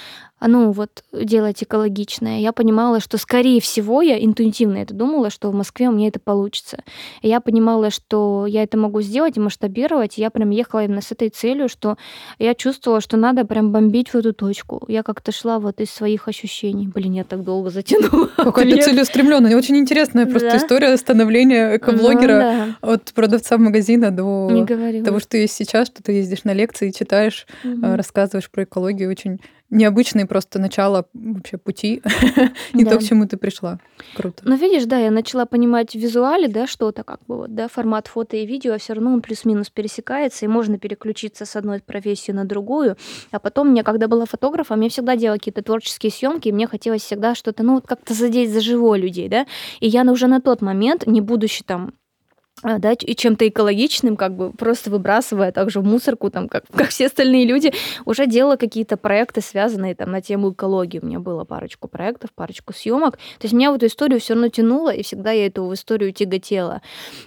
ну 0.48 0.72
вот 0.72 1.04
делать 1.12 1.62
экологичное. 1.62 2.40
Я 2.40 2.52
понимала, 2.52 3.00
что 3.00 3.18
скорее 3.18 3.60
всего, 3.60 4.00
я 4.00 4.22
интуитивно 4.22 4.78
это 4.78 4.94
думала, 4.94 5.30
что 5.30 5.50
в 5.50 5.54
Москве 5.54 5.88
у 5.88 5.92
меня 5.92 6.08
это 6.08 6.18
получится. 6.18 6.82
И 7.20 7.28
я 7.28 7.40
понимала, 7.40 7.90
что 7.90 8.46
я 8.46 8.62
это 8.62 8.78
могу 8.78 9.02
сделать 9.02 9.36
и 9.36 9.40
масштабировать. 9.40 10.18
И 10.18 10.22
я 10.22 10.30
прям 10.30 10.50
ехала 10.50 10.84
именно 10.84 11.02
с 11.02 11.12
этой 11.12 11.28
целью, 11.28 11.68
что 11.68 11.96
я 12.38 12.54
чувствовала, 12.54 13.00
что 13.00 13.16
надо 13.16 13.44
прям 13.44 13.70
бомбить 13.70 14.08
в 14.08 14.14
эту 14.14 14.32
точку. 14.32 14.82
Я 14.88 15.02
как-то 15.02 15.30
шла 15.30 15.58
вот 15.58 15.80
из 15.80 15.90
своих 15.90 16.26
ощущений. 16.26 16.88
Блин, 16.88 17.12
я 17.12 17.24
так 17.24 17.44
долго 17.44 17.70
затянула. 17.70 18.30
Какая-то 18.36 18.82
целеустремленная. 18.82 19.56
Очень 19.56 19.76
интересная 19.76 20.26
просто 20.26 20.50
да? 20.50 20.56
история 20.56 20.96
становления 20.96 21.76
экоблогера 21.76 22.20
ну, 22.20 22.66
да. 22.80 22.94
от 22.94 23.12
продавца 23.12 23.58
магазина 23.58 24.10
до 24.10 24.66
того, 25.04 25.20
что 25.20 25.36
есть 25.36 25.54
сейчас, 25.54 25.88
что 25.88 26.02
ты 26.02 26.12
ездишь 26.12 26.44
на 26.44 26.54
лекции, 26.54 26.90
читаешь, 26.90 27.46
угу. 27.62 27.96
рассказываешь 27.96 28.50
про 28.50 28.64
экологию. 28.64 29.10
Очень 29.10 29.40
необычное 29.70 30.26
просто 30.26 30.58
начало 30.58 31.06
вообще 31.14 31.56
пути, 31.56 32.02
не 32.74 32.84
то, 32.84 32.98
к 32.98 33.02
чему 33.02 33.26
ты 33.26 33.36
пришла. 33.36 33.78
Круто. 34.14 34.42
Ну, 34.44 34.56
видишь, 34.56 34.84
да, 34.84 34.98
я 34.98 35.10
начала 35.10 35.46
понимать 35.46 35.92
в 35.92 35.94
визуале, 35.94 36.48
да, 36.48 36.66
что-то 36.66 37.04
как 37.04 37.20
бы 37.26 37.36
вот, 37.36 37.54
да, 37.54 37.68
формат 37.68 38.08
фото 38.08 38.36
и 38.36 38.46
видео, 38.46 38.74
а 38.74 38.78
все 38.78 38.94
равно 38.94 39.12
он 39.12 39.22
плюс-минус 39.22 39.70
пересекается, 39.70 40.44
и 40.44 40.48
можно 40.48 40.78
переключиться 40.78 41.46
с 41.46 41.56
одной 41.56 41.80
профессии 41.80 42.32
на 42.32 42.44
другую. 42.44 42.96
А 43.30 43.38
потом 43.38 43.68
мне, 43.68 43.84
когда 43.84 44.08
была 44.08 44.26
фотографом, 44.26 44.80
я 44.80 44.88
всегда 44.88 45.16
делала 45.16 45.38
какие-то 45.38 45.62
творческие 45.62 46.12
съемки, 46.12 46.48
и 46.48 46.52
мне 46.52 46.66
хотелось 46.66 47.02
всегда 47.02 47.34
что-то, 47.34 47.62
ну, 47.62 47.74
вот 47.74 47.86
как-то 47.86 48.14
задеть 48.14 48.52
за 48.52 48.60
живое 48.60 48.98
людей, 48.98 49.28
да. 49.28 49.46
И 49.80 49.86
я 49.86 50.02
уже 50.10 50.26
на 50.26 50.40
тот 50.40 50.60
момент, 50.60 51.06
не 51.06 51.20
будучи 51.20 51.62
там 51.62 51.92
да, 52.62 52.92
и 52.92 53.14
чем-то 53.14 53.48
экологичным, 53.48 54.16
как 54.16 54.36
бы 54.36 54.52
просто 54.52 54.90
выбрасывая 54.90 55.50
также 55.50 55.80
в 55.80 55.84
мусорку, 55.84 56.30
там, 56.30 56.48
как, 56.48 56.64
как 56.74 56.88
все 56.88 57.06
остальные 57.06 57.46
люди, 57.46 57.72
уже 58.04 58.26
делала 58.26 58.56
какие-то 58.56 58.96
проекты, 58.96 59.40
связанные 59.40 59.94
там 59.94 60.10
на 60.10 60.20
тему 60.20 60.52
экологии. 60.52 60.98
У 60.98 61.06
меня 61.06 61.20
было 61.20 61.44
парочку 61.44 61.88
проектов, 61.88 62.30
парочку 62.34 62.72
съемок. 62.72 63.16
То 63.16 63.44
есть 63.44 63.54
меня 63.54 63.72
в 63.72 63.76
эту 63.76 63.86
историю 63.86 64.20
все 64.20 64.34
равно 64.34 64.48
тянуло, 64.48 64.92
и 64.92 65.02
всегда 65.02 65.30
я 65.30 65.46
эту 65.46 65.72
историю 65.72 66.12
тяготела. 66.12 66.82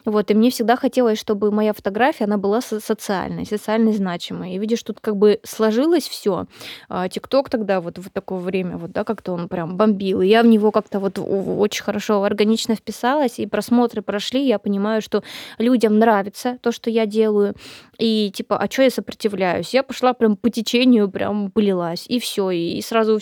Вот, 0.06 0.30
и 0.30 0.34
мне 0.34 0.52
всегда 0.52 0.76
хотелось, 0.76 1.20
чтобы 1.20 1.52
моя 1.52 1.74
фотография, 1.74 2.26
она 2.26 2.38
была 2.38 2.62
социальной, 2.62 3.46
социально 3.46 3.92
значимой. 3.92 4.54
И 4.54 4.60
видишь, 4.60 4.84
тут 4.84 5.00
как 5.00 5.18
бы 5.18 5.40
сложилось 5.44 6.08
все. 6.08 6.46
А, 6.90 7.10
ТикТок 7.10 7.50
тогда 7.50 7.82
вот 7.82 7.98
в 7.98 8.10
такое 8.12 8.40
время, 8.40 8.78
вот, 8.78 8.92
да, 8.92 9.04
как-то 9.04 9.34
он 9.34 9.48
прям 9.50 9.78
бомбил. 9.78 10.22
И 10.22 10.28
я 10.28 10.44
в 10.44 10.46
него 10.46 10.72
как-то 10.72 11.00
вот 11.00 11.18
очень 11.18 11.84
хорошо, 11.84 12.24
органично 12.24 12.76
вписалась, 12.76 13.40
и 13.40 13.48
просмотры 13.48 14.02
прошли, 14.04 14.46
я 14.46 14.60
понимаю, 14.60 15.02
что 15.02 15.23
людям 15.58 16.00
нравится 16.00 16.58
то, 16.62 16.72
что 16.72 16.90
я 16.90 17.06
делаю, 17.06 17.56
и 17.98 18.32
типа, 18.32 18.58
а 18.58 18.70
что 18.70 18.84
я 18.84 18.90
сопротивляюсь? 18.90 19.74
Я 19.74 19.84
пошла 19.84 20.14
прям 20.14 20.36
по 20.36 20.50
течению, 20.50 21.10
прям 21.10 21.52
полилась, 21.52 22.06
и 22.08 22.20
все, 22.20 22.52
и 22.52 22.82
сразу, 22.82 23.20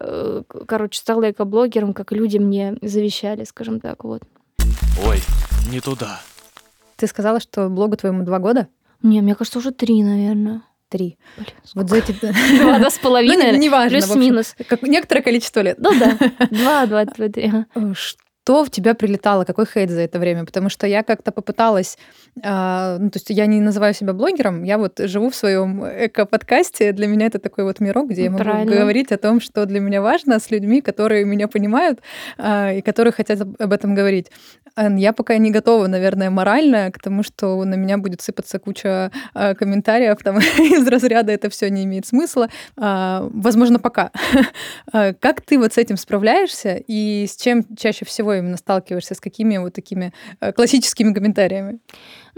э, 0.00 0.42
короче, 0.66 0.98
стала 0.98 1.30
экоблогером, 1.30 1.94
как 1.94 2.12
люди 2.12 2.38
мне 2.38 2.76
завещали, 2.82 3.44
скажем 3.44 3.80
так, 3.80 4.04
вот. 4.04 4.22
Ой, 5.06 5.18
не 5.70 5.80
туда. 5.80 6.20
Ты 6.96 7.06
сказала, 7.06 7.40
что 7.40 7.68
блогу 7.68 7.96
твоему 7.96 8.24
два 8.24 8.38
года? 8.38 8.68
Не, 9.02 9.20
мне 9.20 9.34
кажется, 9.34 9.58
уже 9.58 9.70
три, 9.70 10.02
наверное 10.02 10.62
три. 10.88 11.18
Блин, 11.36 11.48
вот 11.74 11.90
за 11.90 11.96
эти... 11.96 12.12
Два, 12.62 12.78
два 12.78 12.90
с 12.90 12.98
половиной, 12.98 13.52
ну, 13.52 13.58
неважно, 13.58 13.98
плюс-минус. 13.98 14.56
Как 14.68 14.82
некоторое 14.82 15.22
количество 15.22 15.60
лет. 15.60 15.78
Ну 15.78 15.90
да, 15.98 16.18
два, 16.50 16.86
два, 16.86 17.04
два, 17.04 17.28
три. 17.28 17.52
Что 17.94 18.22
в 18.64 18.70
тебя 18.70 18.94
прилетало, 18.94 19.44
какой 19.44 19.66
хейт 19.66 19.90
за 19.90 20.00
это 20.00 20.18
время? 20.18 20.44
Потому 20.44 20.68
что 20.68 20.86
я 20.86 21.02
как-то 21.02 21.32
попыталась 21.32 21.98
а, 22.42 22.98
ну, 22.98 23.10
то 23.10 23.16
есть 23.16 23.30
я 23.30 23.46
не 23.46 23.60
называю 23.60 23.94
себя 23.94 24.12
блогером, 24.12 24.62
я 24.62 24.78
вот 24.78 24.98
живу 24.98 25.30
в 25.30 25.34
своем 25.34 25.84
эко-подкасте. 25.84 26.92
Для 26.92 27.06
меня 27.06 27.26
это 27.26 27.38
такой 27.38 27.64
вот 27.64 27.80
мирок, 27.80 28.10
где 28.10 28.24
я 28.24 28.30
могу 28.30 28.44
Правильно. 28.44 28.76
говорить 28.76 29.12
о 29.12 29.18
том, 29.18 29.40
что 29.40 29.66
для 29.66 29.80
меня 29.80 30.02
важно, 30.02 30.38
с 30.38 30.50
людьми, 30.50 30.80
которые 30.80 31.24
меня 31.24 31.48
понимают 31.48 32.00
а, 32.36 32.72
и 32.72 32.80
которые 32.80 33.12
хотят 33.12 33.40
об 33.40 33.72
этом 33.72 33.94
говорить. 33.94 34.30
Я 34.96 35.12
пока 35.12 35.36
не 35.38 35.50
готова, 35.50 35.86
наверное, 35.86 36.30
морально 36.30 36.90
к 36.92 36.98
тому, 37.00 37.22
что 37.22 37.64
на 37.64 37.74
меня 37.74 37.98
будет 37.98 38.20
сыпаться 38.20 38.58
куча 38.58 39.10
а, 39.34 39.54
комментариев 39.54 40.18
там, 40.22 40.38
из 40.58 40.86
разряда 40.86 41.32
«это 41.32 41.50
все 41.50 41.70
не 41.70 41.84
имеет 41.84 42.06
смысла». 42.06 42.48
Возможно, 42.76 43.78
пока. 43.78 44.10
Как 44.92 45.40
ты 45.40 45.58
вот 45.58 45.74
с 45.74 45.78
этим 45.78 45.96
справляешься 45.96 46.82
и 46.86 47.26
с 47.26 47.36
чем 47.36 47.64
чаще 47.76 48.04
всего 48.04 48.34
именно 48.34 48.56
сталкиваешься, 48.56 49.14
с 49.14 49.20
какими 49.20 49.58
вот 49.58 49.74
такими 49.74 50.12
классическими 50.54 51.12
комментариями? 51.12 51.78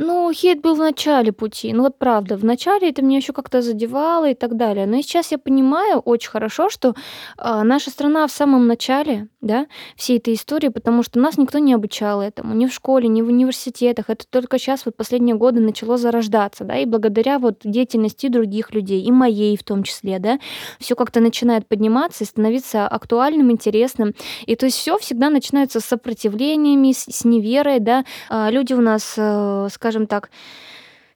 Ну, 0.02 0.32
хейт 0.32 0.62
был 0.62 0.76
в 0.76 0.78
начале 0.78 1.30
пути. 1.30 1.74
Ну 1.74 1.82
вот 1.82 1.98
правда, 1.98 2.38
в 2.38 2.42
начале 2.42 2.88
это 2.88 3.02
меня 3.02 3.18
еще 3.18 3.34
как-то 3.34 3.60
задевало 3.60 4.30
и 4.30 4.34
так 4.34 4.56
далее. 4.56 4.86
Но 4.86 4.96
сейчас 5.02 5.30
я 5.30 5.36
понимаю 5.36 5.98
очень 5.98 6.30
хорошо, 6.30 6.70
что 6.70 6.94
а, 7.36 7.64
наша 7.64 7.90
страна 7.90 8.26
в 8.26 8.30
самом 8.30 8.66
начале, 8.66 9.28
да, 9.42 9.66
всей 9.96 10.16
этой 10.16 10.32
истории, 10.32 10.68
потому 10.68 11.02
что 11.02 11.20
нас 11.20 11.36
никто 11.36 11.58
не 11.58 11.74
обучал 11.74 12.22
этому, 12.22 12.54
ни 12.54 12.64
в 12.64 12.72
школе, 12.72 13.08
ни 13.08 13.20
в 13.20 13.26
университетах. 13.26 14.06
Это 14.08 14.24
только 14.26 14.58
сейчас, 14.58 14.86
вот 14.86 14.96
последние 14.96 15.36
годы 15.36 15.60
начало 15.60 15.98
зарождаться, 15.98 16.64
да, 16.64 16.78
и 16.78 16.86
благодаря 16.86 17.38
вот 17.38 17.58
деятельности 17.62 18.28
других 18.28 18.72
людей, 18.72 19.02
и 19.02 19.12
моей 19.12 19.54
в 19.58 19.64
том 19.64 19.82
числе, 19.82 20.18
да, 20.18 20.38
все 20.78 20.96
как-то 20.96 21.20
начинает 21.20 21.68
подниматься 21.68 22.24
и 22.24 22.26
становиться 22.26 22.88
актуальным, 22.88 23.50
интересным. 23.50 24.14
И 24.46 24.56
то 24.56 24.64
есть 24.64 24.78
все 24.78 24.96
всегда 24.96 25.28
начинается 25.28 25.78
с 25.78 25.84
сопротивлениями, 25.84 26.92
с, 26.92 27.04
с 27.04 27.26
неверой, 27.26 27.80
да. 27.80 28.06
А, 28.30 28.50
люди 28.50 28.72
у 28.72 28.80
нас, 28.80 29.12
э, 29.18 29.68
скажем, 29.70 29.89
скажем 29.90 30.06
так, 30.06 30.30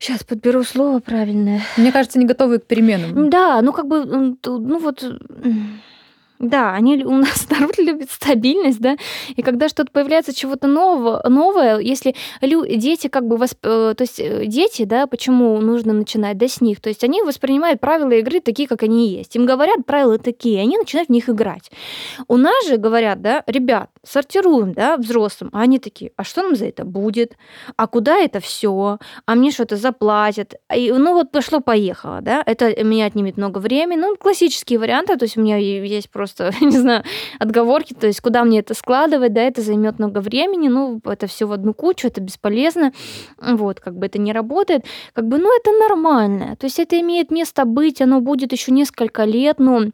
Сейчас 0.01 0.25
подберу 0.25 0.65
слово 0.65 0.99
правильное. 0.99 1.63
Мне 1.79 1.91
кажется, 1.91 2.19
не 2.19 2.27
готовы 2.27 2.59
к 2.59 2.67
переменам. 2.67 3.31
Да, 3.31 3.63
ну 3.63 3.73
как 3.73 3.87
бы, 3.87 4.05
ну 4.05 4.79
вот 4.79 5.03
да, 6.41 6.75
они 6.75 7.05
у 7.05 7.13
нас 7.13 7.49
народ 7.49 7.79
любит 7.79 8.11
стабильность, 8.11 8.81
да, 8.81 8.97
и 9.35 9.41
когда 9.41 9.69
что-то 9.69 9.91
появляется 9.93 10.35
чего-то 10.35 10.67
нового, 10.67 11.23
новое, 11.29 11.79
если 11.79 12.15
лю, 12.41 12.67
дети 12.67 13.07
как 13.07 13.27
бы, 13.27 13.37
восп... 13.37 13.59
Э, 13.63 13.95
то 13.97 14.03
есть 14.03 14.21
э, 14.21 14.45
дети, 14.47 14.85
да, 14.85 15.07
почему 15.07 15.59
нужно 15.61 15.93
начинать, 15.93 16.37
да, 16.37 16.49
с 16.49 16.61
них, 16.61 16.81
то 16.81 16.89
есть 16.89 17.05
они 17.05 17.23
воспринимают 17.23 17.81
правила 17.81 18.11
игры 18.11 18.41
такие, 18.41 18.69
как 18.69 18.83
они 18.83 19.09
есть, 19.09 19.37
им 19.37 19.47
говорят 19.47 19.87
правила 19.87 20.19
такие, 20.19 20.61
они 20.61 20.77
начинают 20.77 21.09
в 21.09 21.13
них 21.13 21.29
играть. 21.31 21.71
У 22.29 22.37
нас 22.37 22.67
же 22.67 22.77
говорят, 22.77 23.23
да, 23.23 23.45
ребят, 23.47 23.91
сортируем, 24.05 24.73
да, 24.73 24.97
взрослым, 24.97 25.51
а 25.53 25.61
они 25.61 25.79
такие, 25.79 26.13
а 26.17 26.25
что 26.25 26.43
нам 26.43 26.57
за 26.57 26.67
это 26.67 26.85
будет, 26.85 27.37
а 27.77 27.87
куда 27.87 28.17
это 28.17 28.41
все, 28.41 28.99
а 29.27 29.35
мне 29.35 29.51
что-то 29.51 29.77
заплатят, 29.77 30.55
и, 30.75 30.93
ну 30.93 31.15
вот 31.15 31.31
пошло-поехало, 31.31 32.21
да, 32.21 32.43
это 32.45 32.85
меня 32.85 33.07
отнимет 33.07 33.37
много 33.37 33.59
времени, 33.59 34.01
ну, 34.01 34.17
классические 34.17 34.79
варианты, 34.79 35.17
то 35.17 35.25
есть 35.25 35.37
у 35.37 35.41
меня 35.41 35.57
есть 35.57 36.11
просто 36.11 36.53
не 36.61 36.77
знаю, 36.79 37.05
отговорки, 37.39 37.95
то 37.95 38.07
есть 38.07 38.21
куда 38.21 38.45
мне 38.45 38.61
это 38.61 38.75
складывать, 38.75 39.33
да, 39.33 39.43
это 39.43 39.63
займет 39.63 39.99
много 39.99 40.19
времени, 40.19 40.69
ну, 40.69 41.01
это 41.05 41.27
все 41.27 41.47
в 41.47 41.53
одну 41.53 41.75
кучу, 41.75 42.07
это 42.07 42.21
бесполезно, 42.21 42.93
вот, 43.41 43.81
как 43.81 43.97
бы 43.97 44.07
это 44.07 44.19
не 44.19 44.33
работает, 44.33 44.85
как 45.13 45.27
бы, 45.27 45.39
ну, 45.39 45.55
это 45.57 45.73
нормально, 45.73 46.57
то 46.57 46.67
есть 46.67 46.79
это 46.79 47.01
имеет 47.01 47.31
место 47.31 47.65
быть, 47.65 48.01
оно 48.01 48.21
будет 48.21 48.53
еще 48.53 48.73
несколько 48.73 49.25
лет, 49.25 49.59
но 49.59 49.85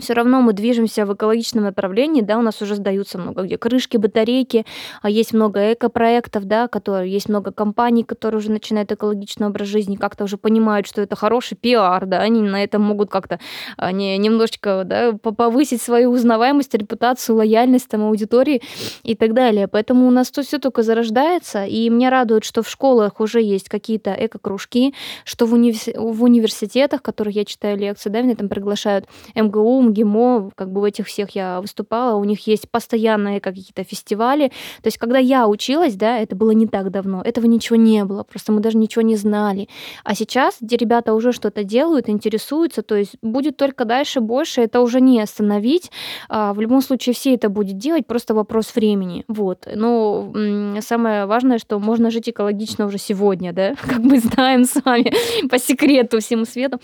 все 0.00 0.14
равно 0.14 0.40
мы 0.40 0.52
движемся 0.52 1.06
в 1.06 1.14
экологичном 1.14 1.64
направлении, 1.64 2.22
да, 2.22 2.38
у 2.38 2.42
нас 2.42 2.60
уже 2.62 2.76
сдаются 2.76 3.18
много 3.18 3.42
где 3.42 3.58
крышки, 3.58 3.96
батарейки, 3.96 4.66
а 5.02 5.10
есть 5.10 5.32
много 5.32 5.72
эко-проектов, 5.72 6.44
да, 6.44 6.68
которые, 6.68 7.12
есть 7.12 7.28
много 7.28 7.52
компаний, 7.52 8.04
которые 8.04 8.38
уже 8.38 8.50
начинают 8.50 8.92
экологичный 8.92 9.46
образ 9.46 9.68
жизни, 9.68 9.96
как-то 9.96 10.24
уже 10.24 10.36
понимают, 10.36 10.86
что 10.86 11.00
это 11.02 11.16
хороший 11.16 11.56
пиар, 11.56 12.06
да, 12.06 12.20
они 12.20 12.42
на 12.42 12.62
этом 12.62 12.82
могут 12.82 13.10
как-то 13.10 13.38
они 13.76 14.16
немножечко, 14.18 14.82
да, 14.84 15.12
повысить 15.12 15.82
свою 15.82 16.10
узнаваемость, 16.10 16.74
репутацию, 16.74 17.36
лояльность 17.36 17.88
там 17.88 18.02
аудитории 18.04 18.62
и 19.02 19.14
так 19.14 19.34
далее. 19.34 19.68
Поэтому 19.68 20.06
у 20.06 20.10
нас 20.10 20.30
тут 20.30 20.46
все 20.46 20.58
только 20.58 20.82
зарождается, 20.82 21.64
и 21.64 21.88
меня 21.88 22.10
радует, 22.10 22.44
что 22.44 22.62
в 22.62 22.68
школах 22.68 23.20
уже 23.20 23.42
есть 23.42 23.68
какие-то 23.68 24.14
эко-кружки, 24.18 24.94
что 25.24 25.46
в, 25.46 25.54
универс... 25.54 25.88
в 25.94 26.22
университетах, 26.22 27.00
в 27.00 27.02
которых 27.02 27.34
я 27.34 27.44
читаю 27.44 27.76
лекции, 27.78 28.10
да, 28.10 28.22
меня 28.22 28.36
там 28.36 28.48
приглашают 28.48 29.06
МГУ, 29.34 29.82
МГИМО, 29.90 30.50
как 30.54 30.72
бы 30.72 30.80
в 30.80 30.84
этих 30.84 31.06
всех 31.06 31.30
я 31.30 31.60
выступала, 31.60 32.16
у 32.16 32.24
них 32.24 32.46
есть 32.46 32.70
постоянные 32.70 33.40
какие-то 33.40 33.84
фестивали. 33.84 34.48
То 34.82 34.86
есть, 34.86 34.98
когда 34.98 35.18
я 35.18 35.46
училась, 35.46 35.94
да, 35.94 36.18
это 36.18 36.36
было 36.36 36.52
не 36.52 36.66
так 36.66 36.90
давно, 36.90 37.22
этого 37.22 37.46
ничего 37.46 37.76
не 37.76 38.04
было, 38.04 38.22
просто 38.22 38.52
мы 38.52 38.60
даже 38.60 38.78
ничего 38.78 39.02
не 39.02 39.16
знали. 39.16 39.68
А 40.04 40.14
сейчас, 40.14 40.56
где 40.60 40.76
ребята 40.76 41.14
уже 41.14 41.32
что-то 41.32 41.64
делают, 41.64 42.08
интересуются, 42.08 42.82
то 42.82 42.94
есть 42.94 43.16
будет 43.22 43.56
только 43.56 43.84
дальше 43.84 44.20
больше, 44.20 44.62
это 44.62 44.80
уже 44.80 45.00
не 45.00 45.20
остановить. 45.20 45.90
А, 46.28 46.52
в 46.54 46.60
любом 46.60 46.80
случае 46.80 47.14
все 47.14 47.34
это 47.34 47.48
будет 47.48 47.78
делать, 47.78 48.06
просто 48.06 48.34
вопрос 48.34 48.74
времени. 48.74 49.24
Вот. 49.28 49.68
Но 49.74 50.32
самое 50.80 51.26
важное, 51.26 51.58
что 51.58 51.78
можно 51.78 52.10
жить 52.10 52.28
экологично 52.28 52.86
уже 52.86 52.98
сегодня, 52.98 53.52
да, 53.52 53.74
как 53.82 53.98
мы 53.98 54.18
знаем 54.18 54.64
с 54.64 54.82
вами 54.84 55.12
по 55.48 55.58
секрету 55.58 56.20
всему 56.20 56.44
свету. 56.44 56.78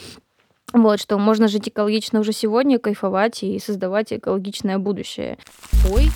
Вот, 0.77 1.01
что 1.01 1.19
можно 1.19 1.49
жить 1.49 1.69
экологично 1.69 2.21
уже 2.21 2.33
сегодня, 2.33 2.79
кайфовать 2.79 3.43
и 3.43 3.59
создавать 3.59 4.13
экологичное 4.13 4.77
будущее. 4.77 5.39
Ой, 5.91 6.11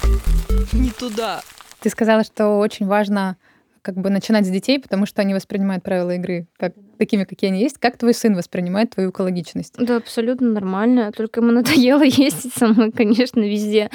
не 0.75 0.91
туда. 0.91 1.41
Ты 1.81 1.89
сказала, 1.89 2.25
что 2.25 2.59
очень 2.59 2.87
важно 2.87 3.39
как 3.81 3.95
бы 3.95 4.11
начинать 4.11 4.45
с 4.45 4.51
детей, 4.51 4.79
потому 4.79 5.07
что 5.07 5.23
они 5.23 5.33
воспринимают 5.33 5.83
правила 5.83 6.11
игры 6.11 6.47
как 6.59 6.75
такими, 6.99 7.25
какие 7.25 7.51
они 7.51 7.63
есть. 7.63 7.79
Как 7.79 7.97
твой 7.97 8.13
сын 8.13 8.37
воспринимает 8.37 8.91
твою 8.91 9.09
экологичность? 9.09 9.77
Да, 9.79 9.97
абсолютно 9.97 10.51
нормально. 10.51 11.11
Только 11.17 11.41
ему 11.41 11.53
надоело 11.53 12.03
ездить 12.03 12.53
со 12.53 12.67
мной, 12.67 12.93
конечно, 12.93 13.41
везде. 13.41 13.89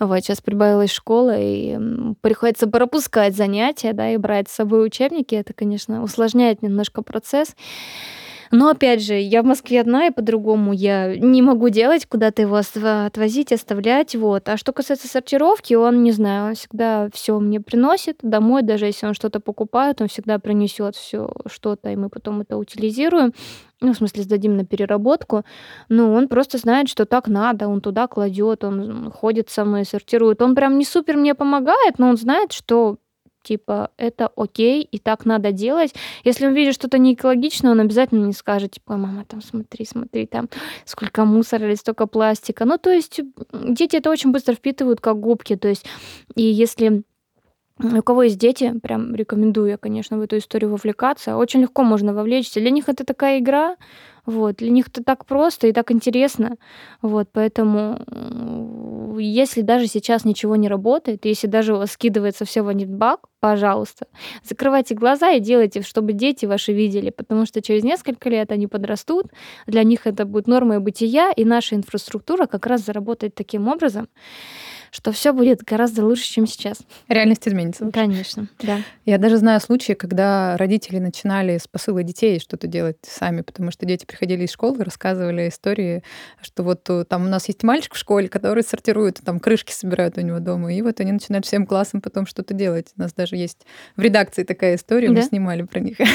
Вот, 0.00 0.20
сейчас 0.20 0.40
прибавилась 0.40 0.90
школа, 0.90 1.34
и 1.38 1.78
приходится 2.22 2.66
пропускать 2.66 3.36
занятия, 3.36 3.92
да, 3.92 4.10
и 4.10 4.16
брать 4.16 4.48
с 4.48 4.52
собой 4.54 4.86
учебники. 4.86 5.34
Это, 5.34 5.52
конечно, 5.52 6.02
усложняет 6.02 6.62
немножко 6.62 7.02
процесс. 7.02 7.54
Но 8.50 8.68
опять 8.68 9.02
же, 9.02 9.14
я 9.14 9.42
в 9.42 9.46
Москве 9.46 9.80
одна, 9.80 10.06
и 10.06 10.10
по-другому 10.10 10.72
я 10.72 11.16
не 11.16 11.42
могу 11.42 11.68
делать, 11.68 12.06
куда-то 12.06 12.42
его 12.42 12.56
отвозить, 12.56 13.52
оставлять. 13.52 14.14
Вот. 14.16 14.48
А 14.48 14.56
что 14.56 14.72
касается 14.72 15.08
сортировки, 15.08 15.74
он, 15.74 16.02
не 16.02 16.12
знаю, 16.12 16.48
он 16.48 16.54
всегда 16.54 17.08
все 17.12 17.38
мне 17.38 17.60
приносит 17.60 18.18
домой, 18.22 18.62
даже 18.62 18.86
если 18.86 19.06
он 19.06 19.14
что-то 19.14 19.40
покупает, 19.40 20.00
он 20.00 20.08
всегда 20.08 20.38
принесет 20.38 20.96
все 20.96 21.30
что-то, 21.46 21.90
и 21.90 21.96
мы 21.96 22.08
потом 22.08 22.40
это 22.40 22.56
утилизируем 22.56 23.32
ну, 23.80 23.92
в 23.92 23.96
смысле, 23.96 24.22
сдадим 24.24 24.56
на 24.56 24.64
переработку, 24.64 25.44
ну, 25.88 26.12
он 26.12 26.28
просто 26.28 26.58
знает, 26.58 26.88
что 26.88 27.06
так 27.06 27.28
надо, 27.28 27.68
он 27.68 27.80
туда 27.80 28.08
кладет, 28.08 28.64
он 28.64 29.10
ходит 29.10 29.50
со 29.50 29.64
мной, 29.64 29.84
сортирует. 29.84 30.42
Он 30.42 30.54
прям 30.54 30.78
не 30.78 30.84
супер 30.84 31.16
мне 31.16 31.34
помогает, 31.34 31.98
но 31.98 32.08
он 32.08 32.16
знает, 32.16 32.52
что 32.52 32.96
типа, 33.48 33.90
это 33.96 34.30
окей, 34.36 34.82
и 34.82 34.98
так 34.98 35.24
надо 35.24 35.52
делать. 35.52 35.94
Если 36.24 36.46
он 36.46 36.54
видит 36.54 36.74
что-то 36.74 36.98
не 36.98 37.14
экологичное, 37.14 37.72
он 37.72 37.80
обязательно 37.80 38.26
не 38.26 38.32
скажет, 38.32 38.72
типа, 38.72 38.96
мама, 38.96 39.24
там, 39.26 39.40
смотри, 39.40 39.86
смотри, 39.86 40.26
там, 40.26 40.48
сколько 40.84 41.24
мусора 41.24 41.66
или 41.66 41.74
столько 41.74 42.06
пластика. 42.06 42.64
Ну, 42.64 42.78
то 42.78 42.90
есть 42.90 43.20
дети 43.52 43.96
это 43.96 44.10
очень 44.10 44.32
быстро 44.32 44.54
впитывают, 44.54 45.00
как 45.00 45.18
губки. 45.20 45.56
То 45.56 45.68
есть, 45.68 45.86
и 46.34 46.42
если 46.42 47.02
у 47.80 48.02
кого 48.02 48.24
есть 48.24 48.38
дети, 48.38 48.74
прям 48.82 49.14
рекомендую 49.14 49.70
я, 49.70 49.76
конечно, 49.76 50.18
в 50.18 50.20
эту 50.20 50.36
историю 50.36 50.70
вовлекаться. 50.70 51.36
Очень 51.36 51.60
легко 51.60 51.84
можно 51.84 52.12
вовлечься. 52.12 52.60
Для 52.60 52.70
них 52.70 52.88
это 52.88 53.04
такая 53.04 53.38
игра, 53.38 53.76
вот, 54.28 54.56
для 54.56 54.70
них 54.70 54.88
это 54.88 55.02
так 55.02 55.24
просто 55.24 55.68
и 55.68 55.72
так 55.72 55.90
интересно. 55.90 56.56
Вот, 57.00 57.30
поэтому 57.32 57.98
если 59.18 59.62
даже 59.62 59.86
сейчас 59.86 60.26
ничего 60.26 60.54
не 60.56 60.68
работает, 60.68 61.24
если 61.24 61.46
даже 61.46 61.72
у 61.74 61.78
вас 61.78 61.92
скидывается 61.92 62.44
все 62.44 62.62
в 62.62 62.72
баг, 62.88 63.20
пожалуйста, 63.40 64.06
закрывайте 64.44 64.94
глаза 64.94 65.30
и 65.30 65.40
делайте, 65.40 65.80
чтобы 65.80 66.12
дети 66.12 66.44
ваши 66.44 66.74
видели, 66.74 67.08
потому 67.08 67.46
что 67.46 67.62
через 67.62 67.84
несколько 67.84 68.28
лет 68.28 68.52
они 68.52 68.66
подрастут, 68.66 69.28
для 69.66 69.82
них 69.82 70.06
это 70.06 70.26
будет 70.26 70.46
нормой 70.46 70.78
бытия, 70.78 71.32
и 71.34 71.46
наша 71.46 71.76
инфраструктура 71.76 72.44
как 72.44 72.66
раз 72.66 72.84
заработает 72.84 73.34
таким 73.34 73.66
образом, 73.66 74.08
что 74.90 75.12
все 75.12 75.32
будет 75.32 75.62
гораздо 75.62 76.04
лучше, 76.04 76.24
чем 76.24 76.46
сейчас. 76.46 76.78
Реальность 77.08 77.46
изменится. 77.46 77.90
Конечно, 77.92 78.48
да. 78.60 78.78
Я 79.04 79.18
даже 79.18 79.36
знаю 79.38 79.60
случаи, 79.60 79.92
когда 79.92 80.56
родители 80.56 80.98
начинали 80.98 81.58
с 81.58 81.66
посыла 81.66 82.02
детей 82.02 82.40
что-то 82.40 82.66
делать 82.66 82.98
сами, 83.02 83.42
потому 83.42 83.70
что 83.70 83.86
дети 83.86 84.04
приходили 84.04 84.44
из 84.44 84.50
школы, 84.50 84.84
рассказывали 84.84 85.48
истории, 85.48 86.02
что 86.40 86.62
вот 86.62 86.88
э, 86.90 87.04
там 87.04 87.26
у 87.26 87.28
нас 87.28 87.48
есть 87.48 87.62
мальчик 87.62 87.94
в 87.94 87.98
школе, 87.98 88.28
который 88.28 88.62
сортирует, 88.62 89.20
там 89.24 89.40
крышки 89.40 89.72
собирают 89.72 90.18
у 90.18 90.20
него 90.20 90.38
дома, 90.38 90.72
и 90.72 90.82
вот 90.82 91.00
они 91.00 91.12
начинают 91.12 91.46
всем 91.46 91.66
классом 91.66 92.00
потом 92.00 92.26
что-то 92.26 92.54
делать. 92.54 92.88
У 92.96 93.00
нас 93.00 93.12
даже 93.12 93.36
есть 93.36 93.66
в 93.96 94.00
редакции 94.00 94.44
такая 94.44 94.76
история, 94.76 95.08
да? 95.08 95.14
мы 95.14 95.22
снимали 95.22 95.62
про 95.62 95.80
них. 95.80 95.98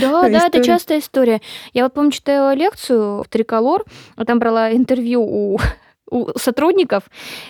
Да, 0.00 0.28
да, 0.28 0.46
это 0.46 0.62
частая 0.62 1.00
история. 1.00 1.40
Я 1.72 1.84
вот 1.84 1.94
помню, 1.94 2.10
читала 2.10 2.54
лекцию 2.54 3.22
в 3.22 3.28
Триколор, 3.28 3.84
там 4.26 4.38
брала 4.38 4.72
интервью 4.72 5.22
у 5.22 5.58
у 6.10 6.28
сотрудников, 6.36 7.04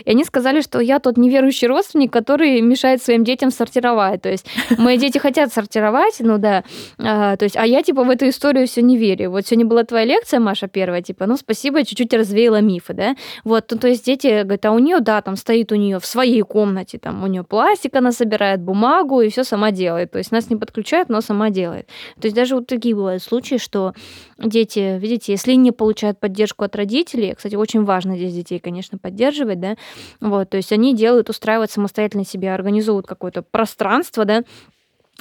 и 0.05 0.11
они 0.11 0.25
сказали, 0.25 0.61
что 0.61 0.81
я 0.81 0.99
тот 0.99 1.16
неверующий 1.16 1.66
родственник, 1.66 2.12
который 2.12 2.61
мешает 2.61 3.03
своим 3.03 3.25
детям 3.25 3.51
сортировать. 3.51 4.23
То 4.23 4.31
есть 4.31 4.46
мои 4.79 4.99
дети 4.99 5.18
хотят 5.18 5.53
сортировать, 5.53 6.16
ну 6.20 6.38
да, 6.38 6.64
а, 6.99 7.37
то 7.37 7.44
есть, 7.44 7.57
а 7.57 7.66
я 7.66 7.83
типа 7.83 8.05
в 8.05 8.11
эту 8.11 8.29
историю 8.29 8.66
все 8.66 8.83
не 8.83 8.96
верю. 8.96 9.31
Вот 9.31 9.46
сегодня 9.46 9.66
была 9.66 9.85
твоя 9.85 10.05
лекция, 10.05 10.40
Маша, 10.40 10.68
первая, 10.68 11.03
типа, 11.03 11.27
ну 11.27 11.37
спасибо, 11.37 11.85
чуть-чуть 11.85 12.12
развеяла 12.14 12.61
мифы, 12.61 12.94
да. 12.94 13.16
Вот, 13.44 13.66
ну, 13.70 13.79
то 13.79 13.88
есть 13.88 14.05
дети 14.05 14.42
говорят, 14.42 14.66
а 14.66 14.73
у 14.73 14.79
нее, 14.79 15.01
да, 15.01 15.23
там 15.23 15.37
стоит 15.37 15.73
у 15.73 15.77
нее 15.77 15.99
в 15.99 16.07
своей 16.07 16.42
комнате, 16.42 16.99
там 16.99 17.23
у 17.23 17.27
нее 17.27 17.44
пластик, 17.44 17.94
она 17.96 18.12
собирает 18.12 18.61
бумагу 18.61 19.20
и 19.20 19.31
все 19.31 19.44
сама 19.44 19.70
делает. 19.70 20.11
То 20.11 20.18
есть 20.18 20.33
нас 20.33 20.51
не 20.51 20.57
подключают, 20.57 21.09
но 21.09 21.20
сама 21.20 21.51
делает. 21.51 21.87
То 22.20 22.27
есть 22.27 22.35
даже 22.35 22.55
вот 22.55 22.66
такие 22.66 22.94
бывают 22.94 23.23
случаи, 23.23 23.57
что 23.57 23.94
дети, 24.38 24.99
видите, 24.99 25.33
если 25.33 25.55
не 25.55 25.73
получают 25.73 26.18
поддержку 26.18 26.64
от 26.64 26.77
родителей, 26.77 27.35
кстати, 27.35 27.55
очень 27.55 27.85
важно 27.85 28.16
здесь 28.16 28.35
детей, 28.35 28.49
конечно, 28.58 28.98
поддерживать, 28.98 29.60
да, 29.60 29.76
вот, 30.20 30.50
то 30.50 30.56
есть 30.56 30.72
они 30.72 30.94
делают, 30.94 31.30
устраивают 31.30 31.70
самостоятельно 31.70 32.24
себе, 32.24 32.52
организуют 32.52 33.06
какое-то 33.06 33.42
пространство, 33.42 34.24
да, 34.24 34.44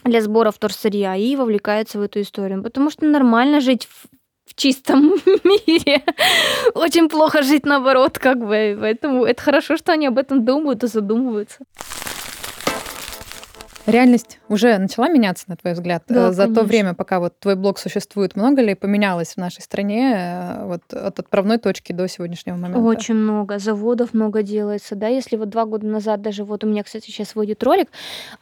для 0.03 0.21
сбора 0.21 0.51
вторсырья 0.51 1.15
и 1.15 1.35
вовлекаются 1.35 1.99
в 1.99 2.01
эту 2.01 2.21
историю. 2.21 2.63
Потому 2.63 2.89
что 2.89 3.05
нормально 3.05 3.59
жить 3.59 3.87
в 4.45 4.55
чистом 4.55 5.13
мире. 5.43 6.03
Очень 6.73 7.09
плохо 7.09 7.43
жить 7.43 7.65
наоборот, 7.65 8.17
как 8.17 8.39
бы. 8.39 8.77
Поэтому 8.79 9.25
это 9.25 9.41
хорошо, 9.41 9.77
что 9.77 9.91
они 9.91 10.07
об 10.07 10.17
этом 10.17 10.45
думают 10.45 10.83
и 10.83 10.87
задумываются. 10.87 11.59
Реальность 13.91 14.39
уже 14.49 14.77
начала 14.77 15.09
меняться, 15.09 15.45
на 15.47 15.55
твой 15.55 15.73
взгляд, 15.73 16.03
Да, 16.07 16.29
э, 16.29 16.31
за 16.31 16.43
то 16.43 16.47
конечно. 16.47 16.63
время, 16.63 16.93
пока 16.93 17.19
вот 17.19 17.39
твой 17.39 17.55
блог 17.55 17.79
существует? 17.79 18.35
Много 18.35 18.61
ли 18.61 18.75
поменялось 18.75 19.33
в 19.33 19.37
нашей 19.37 19.61
стране 19.61 20.13
э, 20.15 20.65
вот 20.65 20.81
от 20.93 21.19
отправной 21.19 21.57
точки 21.57 21.91
до 21.93 22.07
сегодняшнего 22.07 22.55
момента? 22.55 22.79
Очень 22.79 23.15
много. 23.15 23.59
Заводов 23.59 24.13
много 24.13 24.43
делается, 24.43 24.95
да. 24.95 25.07
Если 25.07 25.35
вот 25.37 25.49
два 25.49 25.65
года 25.65 25.87
назад 25.87 26.21
даже 26.21 26.43
вот 26.43 26.63
у 26.63 26.67
меня, 26.67 26.83
кстати, 26.83 27.05
сейчас 27.05 27.35
выйдет 27.35 27.63
ролик, 27.63 27.89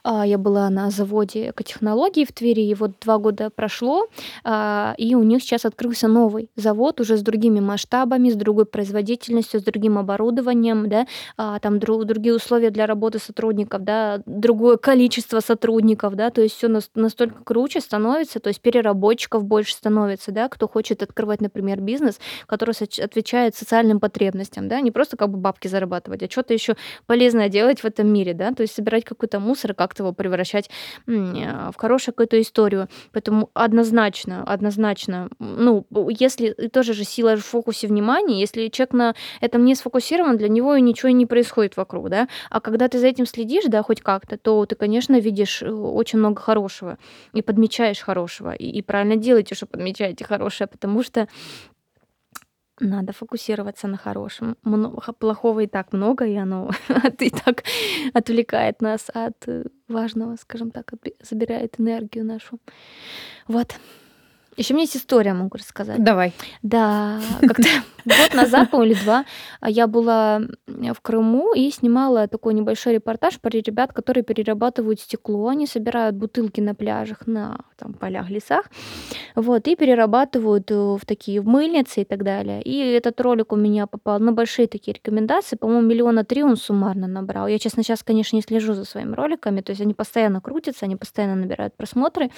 а, 0.03 0.25
я 0.25 0.37
была 0.37 0.69
на 0.69 0.89
заводе 0.89 1.49
экотехнологий 1.49 2.25
в 2.25 2.31
Твери, 2.31 2.61
и 2.61 2.75
вот 2.75 2.91
два 3.01 3.17
года 3.17 3.49
прошло, 3.49 4.07
а, 4.43 4.93
и 4.97 5.15
у 5.15 5.23
них 5.23 5.41
сейчас 5.41 5.65
открылся 5.65 6.07
новый 6.07 6.49
завод 6.55 6.99
уже 7.01 7.17
с 7.17 7.21
другими 7.21 7.59
масштабами, 7.59 8.29
с 8.29 8.35
другой 8.35 8.65
производительностью, 8.65 9.59
с 9.59 9.63
другим 9.63 9.97
оборудованием, 9.97 10.89
да, 10.89 11.07
а, 11.37 11.59
там 11.59 11.77
дру- 11.77 12.03
другие 12.03 12.35
условия 12.35 12.69
для 12.69 12.85
работы 12.85 13.19
сотрудников, 13.19 13.83
да, 13.83 14.21
другое 14.25 14.77
количество 14.77 15.36
сотрудников, 15.41 16.15
да, 16.15 16.29
то 16.29 16.41
есть 16.41 16.55
все 16.55 16.67
настолько 16.95 17.43
круче 17.43 17.81
становится, 17.81 18.39
то 18.39 18.49
есть 18.49 18.61
переработчиков 18.61 19.43
больше 19.43 19.73
становится, 19.73 20.31
да, 20.31 20.49
кто 20.49 20.67
хочет 20.67 21.03
открывать, 21.03 21.41
например, 21.41 21.81
бизнес, 21.81 22.19
который 22.45 22.75
отвечает 23.03 23.55
социальным 23.55 23.99
потребностям, 23.99 24.67
да, 24.67 24.81
не 24.81 24.91
просто 24.91 25.17
как 25.17 25.29
бы 25.29 25.37
бабки 25.37 25.67
зарабатывать, 25.67 26.23
а 26.23 26.29
что-то 26.29 26.53
еще 26.53 26.75
полезное 27.05 27.49
делать 27.49 27.81
в 27.81 27.85
этом 27.85 28.07
мире, 28.07 28.33
да, 28.33 28.51
то 28.51 28.61
есть 28.61 28.75
собирать 28.75 29.05
какой-то 29.05 29.39
мусор 29.39 29.71
и 29.71 29.73
как-то 29.73 30.03
его 30.03 30.13
превращать 30.13 30.69
э, 31.07 31.11
в 31.11 31.75
хорошую 31.77 32.13
какую-то 32.13 32.39
историю. 32.41 32.87
Поэтому 33.11 33.49
однозначно, 33.53 34.43
однозначно, 34.43 35.29
ну, 35.39 35.85
если 36.09 36.51
тоже 36.51 36.93
же 36.93 37.03
сила 37.03 37.35
в 37.35 37.45
фокусе 37.45 37.87
внимания, 37.87 38.39
если 38.39 38.67
человек 38.67 38.93
на 38.93 39.15
этом 39.41 39.65
не 39.65 39.75
сфокусирован, 39.75 40.37
для 40.37 40.49
него 40.49 40.77
ничего 40.77 41.09
не 41.09 41.25
происходит 41.25 41.77
вокруг, 41.77 42.09
да, 42.09 42.27
а 42.49 42.59
когда 42.59 42.87
ты 42.87 42.99
за 42.99 43.07
этим 43.07 43.25
следишь, 43.25 43.65
да, 43.67 43.83
хоть 43.83 44.01
как-то, 44.01 44.37
то 44.37 44.65
ты, 44.65 44.75
конечно, 44.75 45.19
видишь 45.27 45.61
э, 45.63 45.69
очень 45.71 46.19
много 46.19 46.41
хорошего 46.41 46.97
и 47.35 47.41
подмечаешь 47.41 47.99
хорошего, 48.01 48.51
и, 48.53 48.65
и 48.79 48.81
правильно 48.81 49.15
делаете, 49.15 49.55
что 49.55 49.65
подмечаете 49.65 50.25
хорошее, 50.25 50.67
потому 50.67 51.03
что 51.03 51.27
надо 52.79 53.11
фокусироваться 53.13 53.87
на 53.87 53.97
хорошем. 53.97 54.55
Мно- 54.63 54.99
х- 55.01 55.13
Плохого 55.13 55.61
и 55.61 55.67
так 55.67 55.93
много, 55.93 56.25
и 56.25 56.35
оно 56.35 56.69
и 57.19 57.29
так 57.29 57.63
отвлекает 58.13 58.81
нас 58.81 59.09
от 59.13 59.47
э, 59.47 59.63
важного, 59.87 60.35
скажем 60.37 60.71
так, 60.71 60.91
забирает 61.21 61.79
энергию 61.79 62.23
нашу. 62.25 62.59
Вот. 63.47 63.75
Еще 64.57 64.73
у 64.73 64.77
меня 64.77 64.85
есть 64.85 64.97
история, 64.97 65.33
могу 65.33 65.55
рассказать. 65.55 66.03
Давай. 66.03 66.33
Да, 66.63 67.21
как-то 67.41 67.69
год 68.05 68.33
назад, 68.33 68.73
или 68.73 68.95
два, 68.95 69.23
я 69.63 69.85
была 69.85 70.41
в 70.65 70.99
Крыму 71.01 71.53
и 71.53 71.69
снимала 71.69 72.27
такой 72.27 72.55
небольшой 72.55 72.95
репортаж 72.95 73.39
про 73.39 73.51
ребят, 73.51 73.93
которые 73.93 74.23
перерабатывают 74.23 74.99
стекло. 74.99 75.49
Они 75.49 75.67
собирают 75.67 76.15
бутылки 76.15 76.59
на 76.59 76.73
пляжах, 76.73 77.27
на 77.27 77.65
там, 77.77 77.93
полях, 77.93 78.31
лесах, 78.31 78.65
вот, 79.35 79.67
и 79.67 79.75
перерабатывают 79.75 80.71
э, 80.71 80.75
в 80.75 81.01
такие 81.05 81.39
в 81.39 81.45
мыльницы 81.45 82.01
и 82.01 82.05
так 82.05 82.23
далее. 82.23 82.63
И 82.63 82.79
этот 82.79 83.21
ролик 83.21 83.51
у 83.51 83.55
меня 83.55 83.85
попал 83.85 84.19
на 84.19 84.31
большие 84.31 84.67
такие 84.67 84.95
рекомендации. 84.95 85.55
По-моему, 85.55 85.87
миллиона 85.87 86.23
три 86.23 86.41
он 86.41 86.57
суммарно 86.57 87.05
набрал. 87.05 87.47
Я, 87.47 87.59
честно, 87.59 87.83
сейчас, 87.83 88.01
конечно, 88.01 88.35
не 88.35 88.41
слежу 88.41 88.73
за 88.73 88.85
своими 88.85 89.13
роликами, 89.13 89.61
то 89.61 89.69
есть 89.69 89.81
они 89.81 89.93
постоянно 89.93 90.41
крутятся, 90.41 90.85
они 90.85 90.95
постоянно 90.95 91.35
набирают 91.35 91.75
просмотры. 91.77 92.31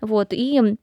Вот, 0.00 0.28
и 0.30 0.76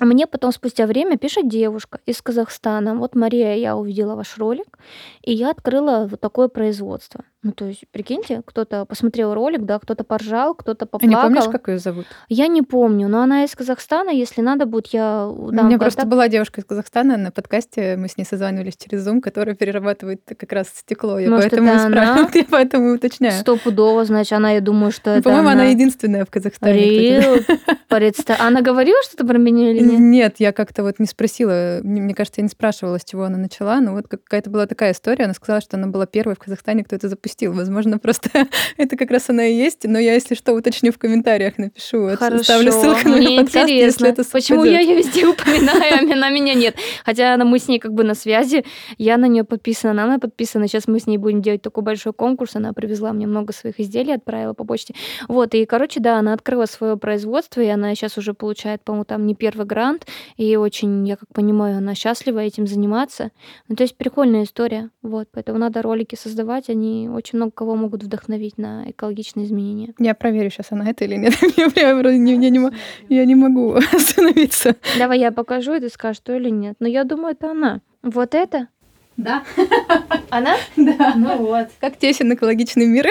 мне 0.00 0.26
потом 0.26 0.52
спустя 0.52 0.86
время 0.86 1.16
пишет 1.16 1.48
девушка 1.48 2.00
из 2.04 2.20
Казахстана. 2.20 2.96
Вот, 2.96 3.14
Мария, 3.14 3.54
я 3.54 3.76
увидела 3.76 4.16
ваш 4.16 4.36
ролик, 4.38 4.78
и 5.22 5.32
я 5.32 5.50
открыла 5.50 6.08
вот 6.10 6.20
такое 6.20 6.48
производство. 6.48 7.24
Ну, 7.44 7.52
то 7.52 7.66
есть, 7.66 7.84
прикиньте, 7.92 8.40
кто-то 8.44 8.86
посмотрел 8.86 9.34
ролик, 9.34 9.62
да, 9.64 9.78
кто-то 9.78 10.02
поржал, 10.02 10.54
кто-то 10.54 10.88
А 10.90 10.96
не 11.06 11.12
поплакал. 11.14 11.28
помнишь, 11.28 11.52
как 11.52 11.68
ее 11.68 11.78
зовут? 11.78 12.06
Я 12.30 12.46
не 12.46 12.62
помню, 12.62 13.06
но 13.08 13.20
она 13.20 13.44
из 13.44 13.54
Казахстана. 13.54 14.08
Если 14.08 14.40
надо 14.40 14.64
будет, 14.64 14.86
я 14.88 15.28
У 15.28 15.52
дам 15.52 15.66
меня 15.68 15.78
просто 15.78 16.06
была 16.06 16.28
девушка 16.28 16.62
из 16.62 16.64
Казахстана 16.64 17.18
на 17.18 17.30
подкасте, 17.30 17.96
мы 17.96 18.08
с 18.08 18.16
ней 18.16 18.24
созванивались 18.24 18.78
через 18.78 19.06
Zoom, 19.06 19.20
которая 19.20 19.54
перерабатывает 19.54 20.22
как 20.24 20.50
раз 20.52 20.68
стекло. 20.74 21.18
Я 21.18 21.28
Может, 21.28 21.50
поэтому, 21.50 21.70
это 21.70 21.86
она? 21.86 22.30
я 22.34 22.44
поэтому 22.50 22.94
уточняю. 22.94 23.38
Стопудово, 23.40 24.06
значит, 24.06 24.32
она, 24.32 24.52
я 24.52 24.62
думаю, 24.62 24.90
что 24.90 25.10
Ну, 25.10 25.16
это 25.16 25.22
По-моему, 25.24 25.48
она 25.48 25.62
она. 25.62 25.70
единственная 25.70 26.24
в 26.24 26.30
Казахстане. 26.30 27.44
представь. 27.88 28.40
Она 28.40 28.62
говорила 28.62 29.00
что-то 29.04 29.26
про 29.26 29.38
меня 29.38 29.70
или 29.70 29.80
нет? 29.82 30.00
Нет, 30.00 30.34
я 30.38 30.52
как-то 30.52 30.82
вот 30.82 30.98
не 30.98 31.06
спросила. 31.06 31.80
Мне 31.82 32.14
кажется, 32.14 32.40
я 32.40 32.44
не 32.44 32.48
спрашивала, 32.48 32.98
с 32.98 33.04
чего 33.04 33.24
она 33.24 33.36
начала. 33.36 33.80
Но 33.80 33.92
вот 33.92 34.08
какая-то 34.08 34.50
была 34.50 34.66
такая 34.66 34.92
история. 34.92 35.24
Она 35.26 35.34
сказала, 35.34 35.60
что 35.60 35.76
она 35.76 35.88
была 35.88 36.06
первой 36.06 36.34
в 36.34 36.38
Казахстане, 36.38 36.84
кто 36.84 36.96
это 36.96 37.08
запустил. 37.08 37.33
Возможно, 37.42 37.98
просто 37.98 38.30
это 38.76 38.96
как 38.96 39.10
раз 39.10 39.28
она 39.30 39.46
и 39.46 39.54
есть. 39.54 39.84
Но 39.84 39.98
я, 39.98 40.14
если 40.14 40.34
что, 40.34 40.52
уточню 40.52 40.92
в 40.92 40.98
комментариях, 40.98 41.58
напишу. 41.58 42.16
Хорошо, 42.16 42.44
Ставлю 42.44 42.72
ссылку 42.72 43.08
на 43.08 43.16
мне 43.16 43.40
подкаст, 43.40 43.68
если 43.68 44.04
интересно, 44.04 44.06
это 44.06 44.24
почему 44.24 44.64
я 44.64 44.78
совпадет. 44.78 44.88
ее 44.88 44.96
везде 44.96 45.26
упоминаю, 45.26 45.94
а 45.94 46.12
она 46.12 46.30
меня 46.30 46.54
нет. 46.54 46.76
Хотя 47.04 47.36
мы 47.36 47.58
с 47.58 47.68
ней 47.68 47.78
как 47.78 47.92
бы 47.92 48.04
на 48.04 48.14
связи, 48.14 48.64
я 48.98 49.16
на 49.16 49.26
нее 49.26 49.44
подписана, 49.44 49.92
она 49.92 50.06
на 50.06 50.18
подписана. 50.18 50.68
Сейчас 50.68 50.86
мы 50.86 51.00
с 51.00 51.06
ней 51.06 51.18
будем 51.18 51.42
делать 51.42 51.62
такой 51.62 51.82
большой 51.82 52.12
конкурс, 52.12 52.56
она 52.56 52.72
привезла 52.72 53.12
мне 53.12 53.26
много 53.26 53.52
своих 53.52 53.80
изделий, 53.80 54.12
отправила 54.14 54.52
по 54.52 54.64
почте. 54.64 54.94
Вот, 55.28 55.54
и, 55.54 55.64
короче, 55.64 56.00
да, 56.00 56.18
она 56.18 56.32
открыла 56.32 56.66
свое 56.66 56.96
производство, 56.96 57.60
и 57.60 57.68
она 57.68 57.94
сейчас 57.94 58.18
уже 58.18 58.34
получает, 58.34 58.82
по-моему, 58.82 59.04
там 59.04 59.26
не 59.26 59.34
первый 59.34 59.66
грант, 59.66 60.06
и 60.36 60.56
очень, 60.56 61.06
я 61.06 61.16
как 61.16 61.28
понимаю, 61.32 61.78
она 61.78 61.94
счастлива 61.94 62.38
этим 62.40 62.66
заниматься. 62.66 63.30
Ну, 63.68 63.76
то 63.76 63.82
есть 63.82 63.96
прикольная 63.96 64.44
история, 64.44 64.90
вот, 65.02 65.28
поэтому 65.32 65.58
надо 65.58 65.82
ролики 65.82 66.14
создавать, 66.14 66.68
они 66.68 67.08
очень 67.08 67.23
много 67.32 67.50
кого 67.52 67.74
могут 67.76 68.02
вдохновить 68.02 68.58
на 68.58 68.84
экологичные 68.90 69.46
изменения. 69.46 69.94
Я 69.98 70.14
проверю, 70.14 70.50
сейчас 70.50 70.66
она 70.70 70.90
это 70.90 71.04
или 71.04 71.16
нет. 71.16 71.32
Я 71.56 71.70
прям 71.70 71.98
вроде 71.98 72.18
не- 72.18 72.32
я 72.34 72.50
не 72.50 72.70
я 73.08 73.24
не 73.24 73.34
могу 73.34 73.74
остановиться. 73.92 74.76
Давай 74.98 75.18
я 75.20 75.32
покажу, 75.32 75.74
и 75.74 75.80
ты 75.80 75.88
скажешь, 75.88 76.18
что 76.18 76.34
или 76.36 76.50
нет. 76.50 76.76
Но 76.80 76.88
я 76.88 77.04
думаю, 77.04 77.32
это 77.32 77.50
она. 77.50 77.80
Вот 78.02 78.34
это? 78.34 78.68
Да, 79.16 79.44
Она? 80.30 80.56
да. 80.76 81.12
Ну 81.14 81.36
вот. 81.36 81.68
Как 81.80 81.96
тесен 81.96 82.34
экологичный 82.34 82.86
мир. 82.86 83.06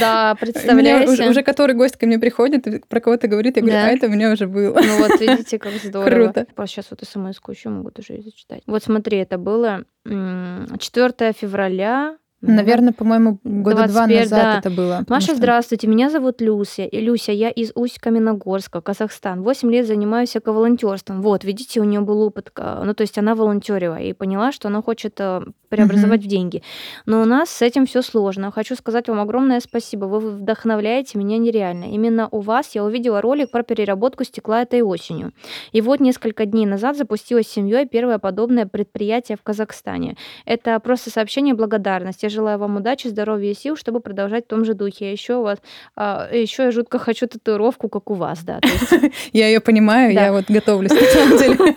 Да, 0.00 0.30
Меня 0.30 0.34
представляете? 0.36 1.12
уже, 1.12 1.28
уже 1.28 1.42
который 1.42 1.76
гость 1.76 1.96
ко 1.98 2.06
мне 2.06 2.18
приходит, 2.18 2.66
и 2.66 2.78
про 2.78 3.00
кого-то 3.00 3.28
говорит, 3.28 3.56
я 3.56 3.62
говорю, 3.62 3.76
Да. 3.78 3.84
а 3.84 3.90
это 3.90 4.06
у 4.06 4.08
меня 4.10 4.32
уже 4.32 4.46
было. 4.46 4.80
Ну 4.80 4.98
вот, 5.06 5.20
видите, 5.20 5.58
как 5.58 5.72
здорово. 5.74 6.32
Круто. 6.32 6.46
Сейчас 6.66 6.86
вот 6.90 7.00
смс 7.06 7.38
еще 7.50 7.68
могу 7.68 7.90
тоже 7.90 8.14
её 8.14 8.22
зачитать. 8.22 8.62
Вот 8.66 8.82
смотри, 8.82 9.18
это 9.18 9.36
было 9.36 9.84
м, 10.06 10.66
4 10.78 11.34
февраля. 11.34 12.16
Наверное, 12.46 12.92
по-моему, 12.92 13.38
года 13.44 13.86
два 13.88 14.06
21, 14.06 14.20
назад 14.20 14.42
да. 14.42 14.58
это 14.58 14.70
было. 14.70 15.04
Маша, 15.08 15.26
что- 15.28 15.36
здравствуйте, 15.36 15.86
меня 15.86 16.10
зовут 16.10 16.40
Люся. 16.40 16.88
Люся, 16.92 17.32
я 17.32 17.50
из 17.50 17.72
Усть-Каменогорска, 17.74 18.80
Казахстан. 18.80 19.42
Восемь 19.42 19.70
лет 19.70 19.86
занимаюсь 19.86 20.36
эковолонтерством. 20.36 21.22
Вот, 21.22 21.44
видите, 21.44 21.80
у 21.80 21.84
нее 21.84 22.00
был 22.00 22.20
опыт, 22.22 22.50
ка- 22.50 22.82
ну, 22.84 22.94
то 22.94 23.02
есть 23.02 23.18
она 23.18 23.34
волонтерила 23.34 23.96
и 23.96 24.12
поняла, 24.12 24.52
что 24.52 24.68
она 24.68 24.82
хочет 24.82 25.14
э, 25.18 25.42
преобразовать 25.68 26.22
в 26.22 26.26
деньги. 26.26 26.62
Но 27.06 27.22
у 27.22 27.24
нас 27.24 27.50
с 27.50 27.62
этим 27.62 27.86
все 27.86 28.02
сложно. 28.02 28.50
Хочу 28.52 28.74
сказать 28.76 29.08
вам 29.08 29.20
огромное 29.20 29.60
спасибо. 29.60 30.04
Вы 30.06 30.20
вдохновляете 30.20 31.18
меня 31.18 31.38
нереально. 31.38 31.84
Именно 31.84 32.28
у 32.30 32.40
вас 32.40 32.74
я 32.74 32.84
увидела 32.84 33.20
ролик 33.20 33.50
про 33.50 33.62
переработку 33.62 34.24
стекла 34.24 34.62
этой 34.62 34.82
осенью. 34.82 35.32
И 35.72 35.80
вот 35.80 36.00
несколько 36.00 36.46
дней 36.46 36.66
назад 36.66 36.96
запустилась 36.96 37.46
с 37.46 37.50
семьей 37.50 37.86
первое 37.86 38.18
подобное 38.18 38.66
предприятие 38.66 39.36
в 39.36 39.42
Казахстане. 39.42 40.16
Это 40.44 40.78
просто 40.80 41.10
сообщение 41.10 41.54
благодарности. 41.54 42.28
Желаю 42.34 42.58
вам 42.58 42.76
удачи, 42.76 43.08
здоровья 43.08 43.50
и 43.50 43.54
сил, 43.54 43.76
чтобы 43.76 44.00
продолжать 44.00 44.44
в 44.44 44.48
том 44.48 44.64
же 44.64 44.74
духе. 44.74 45.12
Еще 45.12 45.36
вот, 45.36 45.60
еще 45.96 46.64
я 46.64 46.70
жутко 46.72 46.98
хочу 46.98 47.28
татуировку, 47.28 47.88
как 47.88 48.10
у 48.10 48.14
вас, 48.14 48.42
да. 48.42 48.60
Я 49.32 49.48
ее 49.48 49.60
понимаю, 49.60 50.12
я 50.12 50.32
вот 50.32 50.44
готовлюсь 50.48 50.90
на 50.90 51.00
самом 51.12 51.38
деле. 51.38 51.76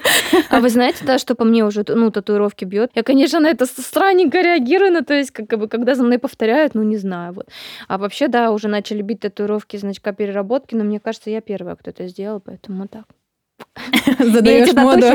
А 0.49 0.59
вы 0.59 0.69
знаете, 0.69 1.05
да, 1.05 1.19
что 1.19 1.35
по 1.35 1.45
мне 1.45 1.63
уже 1.63 1.83
ну, 1.87 2.11
татуировки 2.11 2.65
бьет? 2.65 2.91
Я, 2.95 3.03
конечно, 3.03 3.39
на 3.39 3.49
это 3.49 3.65
странненько 3.65 4.41
реагирую, 4.41 4.91
ну, 4.91 5.03
то 5.03 5.13
есть, 5.13 5.31
как 5.31 5.47
бы, 5.59 5.67
когда 5.67 5.95
за 5.95 6.03
мной 6.03 6.17
повторяют, 6.17 6.75
ну, 6.75 6.83
не 6.83 6.97
знаю. 6.97 7.33
Вот. 7.33 7.49
А 7.87 7.97
вообще, 7.97 8.27
да, 8.27 8.51
уже 8.51 8.67
начали 8.67 9.01
бить 9.01 9.19
татуировки 9.19 9.77
значка 9.77 10.11
переработки, 10.11 10.75
но 10.75 10.83
мне 10.83 10.99
кажется, 10.99 11.29
я 11.29 11.41
первая, 11.41 11.75
кто 11.75 11.91
это 11.91 12.07
сделал, 12.07 12.39
поэтому 12.39 12.87
так. 12.87 13.05
Задаешь 14.19 14.73
моду. 14.73 15.07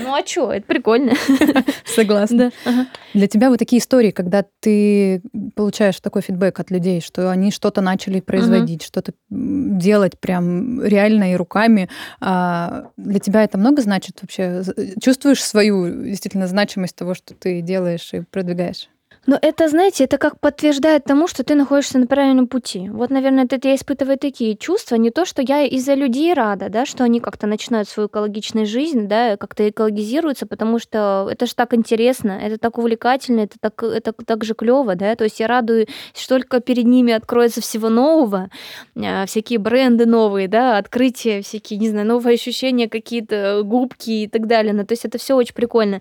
Ну, 0.00 0.14
а 0.14 0.24
что, 0.26 0.52
это 0.52 0.66
прикольно. 0.66 1.12
Согласна. 1.84 2.36
Да. 2.64 2.70
ага. 2.70 2.86
Для 3.14 3.26
тебя 3.26 3.50
вот 3.50 3.58
такие 3.58 3.80
истории, 3.80 4.10
когда 4.10 4.44
ты 4.60 5.22
получаешь 5.54 5.98
такой 6.00 6.22
фидбэк 6.22 6.58
от 6.60 6.70
людей, 6.70 7.00
что 7.00 7.30
они 7.30 7.50
что-то 7.50 7.80
начали 7.80 8.20
производить, 8.20 8.82
что-то 8.82 9.12
делать 9.28 10.18
прям 10.18 10.82
реально 10.82 11.32
и 11.32 11.36
руками, 11.36 11.88
а, 12.20 12.90
для 12.96 13.18
тебя 13.18 13.42
это 13.44 13.58
много 13.58 13.82
значит 13.82 14.18
вообще? 14.22 14.62
З- 14.62 14.74
Чувствуешь 15.02 15.42
свою 15.42 16.04
действительно 16.04 16.46
значимость 16.46 16.96
того, 16.96 17.14
что 17.14 17.34
ты 17.34 17.60
делаешь 17.60 18.10
и 18.12 18.22
продвигаешь? 18.22 18.88
Но 19.26 19.38
это, 19.40 19.68
знаете, 19.68 20.04
это 20.04 20.16
как 20.16 20.40
подтверждает 20.40 21.04
тому, 21.04 21.28
что 21.28 21.44
ты 21.44 21.54
находишься 21.54 21.98
на 21.98 22.06
правильном 22.06 22.48
пути. 22.48 22.88
Вот, 22.88 23.10
наверное, 23.10 23.44
это 23.44 23.60
я 23.68 23.74
испытываю 23.74 24.18
такие 24.18 24.56
чувства. 24.56 24.96
Не 24.96 25.10
то, 25.10 25.26
что 25.26 25.42
я 25.42 25.62
из-за 25.64 25.94
людей 25.94 26.32
рада, 26.32 26.70
да, 26.70 26.86
что 26.86 27.04
они 27.04 27.20
как-то 27.20 27.46
начинают 27.46 27.88
свою 27.88 28.08
экологичную 28.08 28.66
жизнь, 28.66 29.08
да, 29.08 29.36
как-то 29.36 29.68
экологизируются, 29.68 30.46
потому 30.46 30.78
что 30.78 31.28
это 31.30 31.46
же 31.46 31.54
так 31.54 31.74
интересно, 31.74 32.32
это 32.32 32.56
так 32.58 32.78
увлекательно, 32.78 33.40
это 33.40 33.56
так, 33.60 33.82
это 33.82 34.12
так 34.12 34.44
же 34.44 34.54
клево, 34.54 34.94
да. 34.94 35.14
То 35.16 35.24
есть 35.24 35.38
я 35.38 35.46
радуюсь, 35.46 35.88
что 36.14 36.36
только 36.36 36.60
перед 36.60 36.86
ними 36.86 37.12
откроется 37.12 37.60
всего 37.60 37.90
нового, 37.90 38.48
а, 38.96 39.26
всякие 39.26 39.58
бренды 39.58 40.06
новые, 40.06 40.48
да, 40.48 40.78
открытия, 40.78 41.42
всякие, 41.42 41.78
не 41.78 41.90
знаю, 41.90 42.06
новые 42.06 42.34
ощущения, 42.34 42.88
какие-то 42.88 43.62
губки 43.64 44.22
и 44.22 44.28
так 44.28 44.46
далее. 44.46 44.72
Ну, 44.72 44.86
то 44.86 44.92
есть 44.92 45.04
это 45.04 45.18
все 45.18 45.34
очень 45.36 45.54
прикольно 45.54 46.00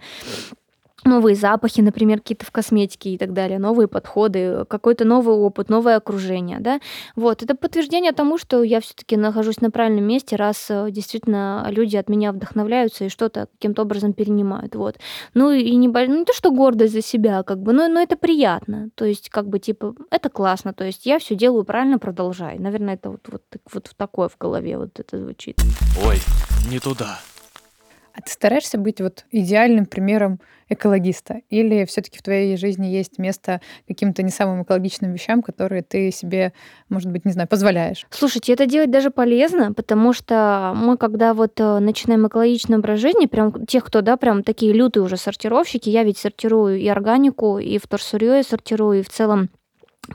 новые 1.06 1.36
запахи, 1.36 1.82
например, 1.82 2.20
какие-то 2.20 2.46
в 2.46 2.52
косметике 2.52 3.12
и 3.12 3.18
так 3.18 3.34
далее, 3.34 3.60
новые 3.60 3.88
подходы, 3.88 4.66
какой-то 4.68 5.06
новый 5.06 5.36
опыт, 5.36 5.70
новое 5.70 5.98
окружение, 5.98 6.60
да. 6.60 6.80
Вот, 7.16 7.44
это 7.44 7.56
подтверждение 7.56 8.12
тому, 8.12 8.38
что 8.38 8.64
я 8.64 8.82
все 8.82 8.94
таки 8.94 9.18
нахожусь 9.18 9.62
на 9.62 9.72
правильном 9.72 10.06
месте, 10.06 10.36
раз 10.36 10.68
э, 10.70 10.88
действительно 10.92 11.68
люди 11.70 11.96
от 11.98 12.10
меня 12.10 12.32
вдохновляются 12.32 13.06
и 13.06 13.10
что-то 13.10 13.48
каким-то 13.54 13.84
образом 13.84 14.14
перенимают, 14.14 14.76
вот. 14.76 14.98
Ну 15.34 15.52
и 15.52 15.76
не, 15.76 15.88
ну, 15.88 16.20
не 16.20 16.26
то, 16.26 16.34
что 16.34 16.52
гордость 16.52 16.94
за 16.94 17.02
себя, 17.02 17.44
как 17.44 17.62
бы, 17.62 17.74
но, 17.74 17.88
но 17.88 18.02
это 18.02 18.16
приятно, 18.16 18.90
то 18.96 19.06
есть 19.06 19.30
как 19.30 19.48
бы 19.48 19.60
типа 19.60 19.96
это 20.12 20.30
классно, 20.30 20.74
то 20.74 20.84
есть 20.84 21.06
я 21.06 21.20
все 21.20 21.36
делаю 21.36 21.64
правильно, 21.64 22.00
продолжай. 22.00 22.60
Наверное, 22.60 22.96
это 22.96 23.12
вот, 23.12 23.28
вот, 23.28 23.44
вот 23.72 23.92
такое 23.98 24.30
в 24.30 24.38
голове 24.38 24.78
вот 24.78 25.00
это 25.00 25.18
звучит. 25.18 25.58
Ой, 26.06 26.18
не 26.70 26.80
туда. 26.80 27.20
А 28.14 28.22
ты 28.22 28.32
стараешься 28.32 28.78
быть 28.78 29.02
вот 29.02 29.26
идеальным 29.32 29.86
примером 29.86 30.40
экологиста? 30.70 31.42
Или 31.50 31.86
все-таки 31.86 32.20
в 32.20 32.22
твоей 32.22 32.58
жизни 32.58 32.88
есть 32.88 33.18
место 33.18 33.62
каким-то 33.88 34.24
не 34.24 34.32
самым 34.32 34.64
экологичным 34.64 35.14
вещам, 35.14 35.42
которые 35.42 35.84
ты 35.84 36.12
себе, 36.12 36.54
может 36.90 37.12
быть, 37.12 37.26
не 37.26 37.32
знаю, 37.32 37.48
позволяешь? 37.48 38.06
Слушайте, 38.10 38.54
это 38.54 38.66
делать 38.66 38.92
даже 38.92 39.10
полезно, 39.10 39.74
потому 39.74 40.14
что 40.14 40.74
мы, 40.76 40.98
когда 40.98 41.34
вот 41.34 41.60
э, 41.60 41.80
начинаем 41.80 42.28
экологичный 42.28 42.78
образ 42.78 43.00
жизни, 43.00 43.26
прям 43.26 43.66
тех, 43.66 43.84
кто, 43.84 44.02
да, 44.02 44.18
прям 44.18 44.44
такие 44.44 44.74
лютые 44.74 45.04
уже 45.04 45.18
сортировщики, 45.18 45.90
я 45.90 46.04
ведь 46.04 46.18
сортирую 46.18 46.80
и 46.80 46.88
органику, 46.88 47.60
и 47.60 47.78
вторсырье 47.78 48.38
я 48.38 48.44
сортирую, 48.44 49.00
и 49.00 49.04
в 49.04 49.10
целом 49.10 49.50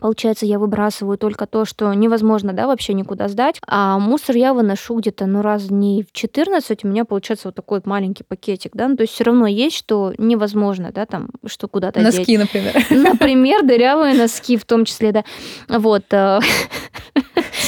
Получается, 0.01 0.47
я 0.47 0.59
выбрасываю 0.59 1.19
только 1.19 1.47
то, 1.47 1.65
что 1.65 1.93
невозможно, 1.95 2.53
да, 2.53 2.67
вообще 2.67 2.95
никуда 2.95 3.29
сдать. 3.29 3.61
А 3.67 3.99
мусор 3.99 4.37
я 4.37 4.55
выношу 4.55 4.97
где-то, 4.97 5.27
ну, 5.27 5.43
раз 5.43 5.71
не 5.71 6.03
в 6.03 6.13
14, 6.13 6.85
у 6.85 6.89
меня 6.89 7.05
получается 7.05 7.49
вот 7.49 7.55
такой 7.55 7.81
маленький 7.85 8.25
пакетик, 8.25 8.73
да, 8.75 8.89
ну, 8.89 8.97
то 8.97 9.03
есть 9.03 9.15
все 9.15 9.25
равно 9.25 9.47
есть, 9.47 9.77
что 9.77 10.15
невозможно, 10.19 10.91
да, 10.93 11.07
там, 11.07 11.29
что 11.47 11.69
куда-то 11.69 12.01
Носки, 12.01 12.25
деть. 12.25 12.39
например. 12.39 12.75
Например, 12.91 13.63
дырявые 13.63 14.15
носки 14.15 14.57
в 14.57 14.65
том 14.65 14.85
числе, 14.85 15.13
да. 15.13 15.25
Вот. 15.69 16.05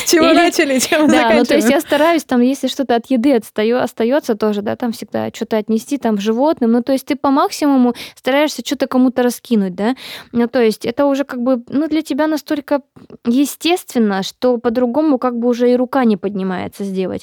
Чего 0.16 0.27
Или... 0.27 0.37
начали, 0.37 0.79
чем 0.79 1.09
Да, 1.09 1.33
ну 1.35 1.45
то 1.45 1.55
есть 1.55 1.69
я 1.69 1.81
стараюсь, 1.81 2.25
там, 2.25 2.40
если 2.40 2.69
что-то 2.69 2.95
от 2.95 3.07
еды 3.11 3.35
отстаю, 3.35 3.79
остается 3.79 4.37
тоже, 4.37 4.62
да, 4.62 4.77
там 4.77 4.92
всегда 4.92 5.31
что-то 5.35 5.57
отнести 5.57 5.99
там 5.99 6.19
животным. 6.19 6.73
Ну 6.73 6.83
то 6.83 6.92
есть 6.92 7.07
ты 7.07 7.16
по 7.16 7.31
максимуму 7.31 7.95
стараешься 8.14 8.62
что-то 8.64 8.87
кому-то 8.87 9.23
раскинуть, 9.23 9.75
да. 9.75 9.97
Ну 10.33 10.47
то 10.47 10.62
есть 10.62 10.85
это 10.85 11.07
уже 11.07 11.25
как 11.25 11.42
бы, 11.42 11.62
ну 11.69 11.88
для 11.88 12.03
тебя 12.03 12.27
настолько 12.29 12.83
естественно, 13.25 14.23
что 14.23 14.59
по-другому 14.59 15.19
как 15.19 15.38
бы 15.38 15.49
уже 15.49 15.73
и 15.73 15.77
рука 15.77 16.05
не 16.05 16.16
поднимается 16.16 16.85
сделать. 16.85 17.23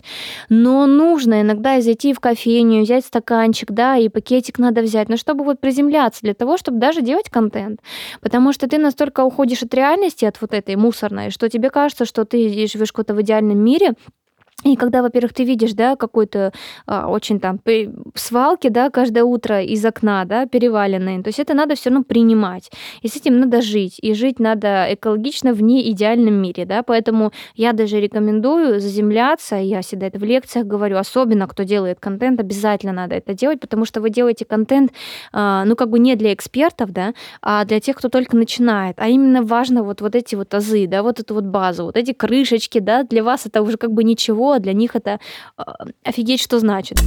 Но 0.49 0.85
нужно 0.85 1.41
иногда 1.41 1.79
зайти 1.81 2.13
в 2.13 2.19
кофейню, 2.19 2.83
взять 2.83 3.05
стаканчик, 3.05 3.71
да, 3.71 3.97
и 3.97 4.09
пакетик 4.09 4.59
надо 4.59 4.81
взять, 4.81 5.09
но 5.09 5.17
чтобы 5.17 5.45
вот 5.45 5.59
приземляться 5.59 6.21
для 6.21 6.33
того, 6.33 6.57
чтобы 6.57 6.79
даже 6.79 7.01
делать 7.01 7.29
контент. 7.29 7.79
Потому 8.21 8.51
что 8.51 8.67
ты 8.67 8.77
настолько 8.77 9.23
уходишь 9.23 9.63
от 9.63 9.73
реальности, 9.73 10.25
от 10.25 10.41
вот 10.41 10.53
этой 10.53 10.75
мусорной, 10.75 11.29
что 11.29 11.49
тебе 11.49 11.69
кажется, 11.69 12.05
что 12.05 12.25
ты 12.25 12.65
живешь 12.73 12.91
какой-то 12.91 13.13
в 13.13 13.21
идеальном 13.21 13.59
мире, 13.59 13.93
и 14.63 14.75
когда, 14.75 15.01
во-первых, 15.01 15.33
ты 15.33 15.43
видишь, 15.43 15.73
да, 15.73 15.95
какой-то 15.95 16.51
а, 16.85 17.07
очень 17.07 17.39
там 17.39 17.59
свалки, 18.15 18.69
да, 18.69 18.89
каждое 18.89 19.23
утро 19.23 19.61
из 19.61 19.85
окна, 19.85 20.25
да, 20.25 20.45
переваленные, 20.45 21.21
то 21.21 21.29
есть 21.29 21.39
это 21.39 21.53
надо 21.53 21.75
все 21.75 21.89
равно 21.89 22.03
принимать. 22.03 22.71
И 23.01 23.07
с 23.07 23.15
этим 23.15 23.39
надо 23.39 23.61
жить. 23.61 23.99
И 24.01 24.13
жить 24.13 24.39
надо 24.39 24.87
экологично 24.89 25.53
в 25.53 25.61
неидеальном 25.61 26.33
мире, 26.33 26.65
да, 26.65 26.83
поэтому 26.83 27.31
я 27.55 27.73
даже 27.73 27.99
рекомендую 27.99 28.79
заземляться, 28.79 29.55
я 29.55 29.81
всегда 29.81 30.07
это 30.07 30.19
в 30.19 30.23
лекциях 30.23 30.65
говорю, 30.65 30.97
особенно 30.97 31.47
кто 31.47 31.63
делает 31.63 31.99
контент, 31.99 32.39
обязательно 32.39 32.93
надо 32.93 33.15
это 33.15 33.33
делать, 33.33 33.59
потому 33.59 33.85
что 33.85 34.01
вы 34.01 34.09
делаете 34.09 34.45
контент, 34.45 34.91
а, 35.31 35.65
ну, 35.65 35.75
как 35.75 35.89
бы 35.89 35.99
не 35.99 36.15
для 36.15 36.33
экспертов, 36.33 36.91
да, 36.91 37.13
а 37.41 37.65
для 37.65 37.79
тех, 37.79 37.97
кто 37.97 38.09
только 38.09 38.37
начинает. 38.37 38.95
А 38.99 39.07
именно 39.07 39.41
важно 39.41 39.83
вот, 39.83 40.01
вот 40.01 40.15
эти 40.15 40.35
вот 40.35 40.53
азы, 40.53 40.87
да, 40.87 41.03
вот 41.03 41.19
эту 41.19 41.33
вот 41.33 41.43
базу, 41.43 41.85
вот 41.85 41.97
эти 41.97 42.13
крышечки, 42.13 42.79
да, 42.79 43.03
для 43.03 43.23
вас 43.23 43.45
это 43.45 43.61
уже 43.61 43.77
как 43.77 43.91
бы 43.91 44.03
ничего, 44.03 44.52
а 44.53 44.59
для 44.59 44.73
них 44.73 44.95
это 44.95 45.19
а, 45.57 45.85
офигеть, 46.03 46.41
что 46.41 46.59
значит. 46.59 46.99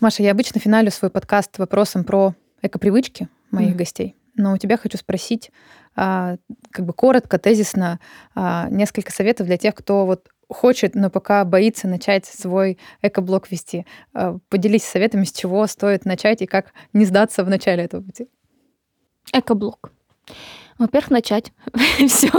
Маша, 0.00 0.22
я 0.22 0.30
обычно 0.30 0.60
финалю 0.60 0.90
свой 0.90 1.10
подкаст 1.10 1.58
вопросом 1.58 2.04
про 2.04 2.34
экопривычки 2.62 3.28
моих 3.50 3.74
mm. 3.74 3.78
гостей. 3.78 4.16
Но 4.34 4.54
у 4.54 4.56
тебя 4.56 4.76
хочу 4.76 4.96
спросить, 4.96 5.50
а, 5.94 6.36
как 6.70 6.86
бы 6.86 6.92
коротко, 6.92 7.38
тезисно, 7.38 8.00
а, 8.34 8.68
несколько 8.70 9.12
советов 9.12 9.46
для 9.46 9.58
тех, 9.58 9.74
кто 9.74 10.06
вот 10.06 10.28
хочет, 10.48 10.94
но 10.94 11.10
пока 11.10 11.44
боится 11.44 11.86
начать 11.86 12.26
свой 12.26 12.78
экоблог 13.02 13.50
вести. 13.50 13.86
Поделись 14.48 14.82
советами, 14.82 15.24
с 15.24 15.32
чего 15.32 15.66
стоит 15.66 16.04
начать 16.04 16.42
и 16.42 16.46
как 16.46 16.72
не 16.92 17.04
сдаться 17.04 17.44
в 17.44 17.48
начале 17.48 17.84
этого 17.84 18.02
пути. 18.02 18.28
Экоблог. 19.32 19.92
Во-первых, 20.80 21.10
начать. 21.10 21.52
Все. 22.08 22.30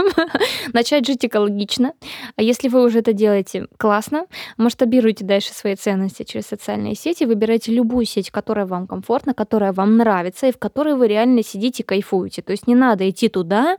начать 0.73 1.05
жить 1.05 1.23
экологично. 1.23 1.93
А 2.35 2.41
если 2.41 2.69
вы 2.69 2.83
уже 2.83 2.99
это 2.99 3.13
делаете 3.13 3.67
классно, 3.77 4.25
масштабируйте 4.57 5.23
дальше 5.23 5.53
свои 5.53 5.75
ценности 5.75 6.23
через 6.23 6.47
социальные 6.47 6.95
сети, 6.95 7.25
выбирайте 7.25 7.71
любую 7.71 8.05
сеть, 8.05 8.31
которая 8.31 8.65
вам 8.65 8.87
комфортна, 8.87 9.35
которая 9.35 9.73
вам 9.73 9.95
нравится, 9.95 10.47
и 10.47 10.51
в 10.51 10.57
которой 10.57 10.95
вы 10.95 11.07
реально 11.07 11.43
сидите, 11.43 11.83
кайфуете. 11.83 12.41
То 12.41 12.51
есть 12.51 12.65
не 12.65 12.73
надо 12.73 13.07
идти 13.07 13.29
туда, 13.29 13.77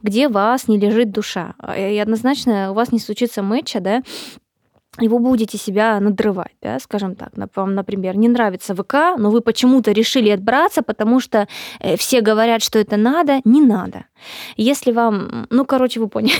где 0.00 0.28
вас 0.28 0.68
не 0.68 0.78
лежит 0.78 1.10
душа. 1.10 1.54
И 1.76 1.98
однозначно 1.98 2.70
у 2.70 2.74
вас 2.74 2.92
не 2.92 3.00
случится 3.00 3.42
матча, 3.42 3.80
да, 3.80 4.04
и 5.00 5.08
вы 5.08 5.18
будете 5.18 5.58
себя 5.58 5.98
надрывать, 5.98 6.54
да, 6.62 6.78
скажем 6.78 7.16
так. 7.16 7.32
Вам, 7.56 7.74
например, 7.74 8.16
не 8.16 8.28
нравится 8.28 8.74
ВК, 8.74 9.18
но 9.18 9.30
вы 9.30 9.40
почему-то 9.40 9.92
решили 9.92 10.30
отбраться, 10.30 10.82
потому 10.82 11.20
что 11.20 11.48
э, 11.80 11.96
все 11.96 12.20
говорят, 12.20 12.62
что 12.62 12.78
это 12.78 12.96
надо, 12.96 13.40
не 13.44 13.60
надо. 13.60 14.04
Если 14.56 14.92
вам, 14.92 15.46
ну, 15.50 15.64
короче, 15.64 16.00
вы 16.00 16.08
поняли, 16.08 16.34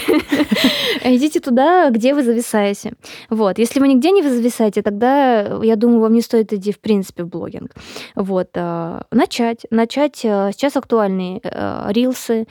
идите 1.05 1.41
туда, 1.41 1.91
где 1.91 2.15
вы 2.15 2.23
зависаете. 2.23 2.93
Вот. 3.29 3.59
Если 3.59 3.81
вы 3.81 3.89
нигде 3.89 4.13
не 4.13 4.23
зависаете, 4.23 4.83
тогда, 4.83 5.59
я 5.63 5.77
думаю, 5.77 6.01
вам 6.01 6.13
не 6.13 6.23
стоит 6.23 6.53
идти, 6.53 6.73
в 6.73 6.79
принципе, 6.79 7.25
в 7.25 7.29
блогинг. 7.29 7.73
Вот. 8.15 8.51
Э, 8.55 9.03
начать. 9.11 9.67
Начать. 9.71 10.25
Э, 10.25 10.51
сейчас 10.53 10.77
актуальные 10.77 11.41
рилсы, 11.89 12.47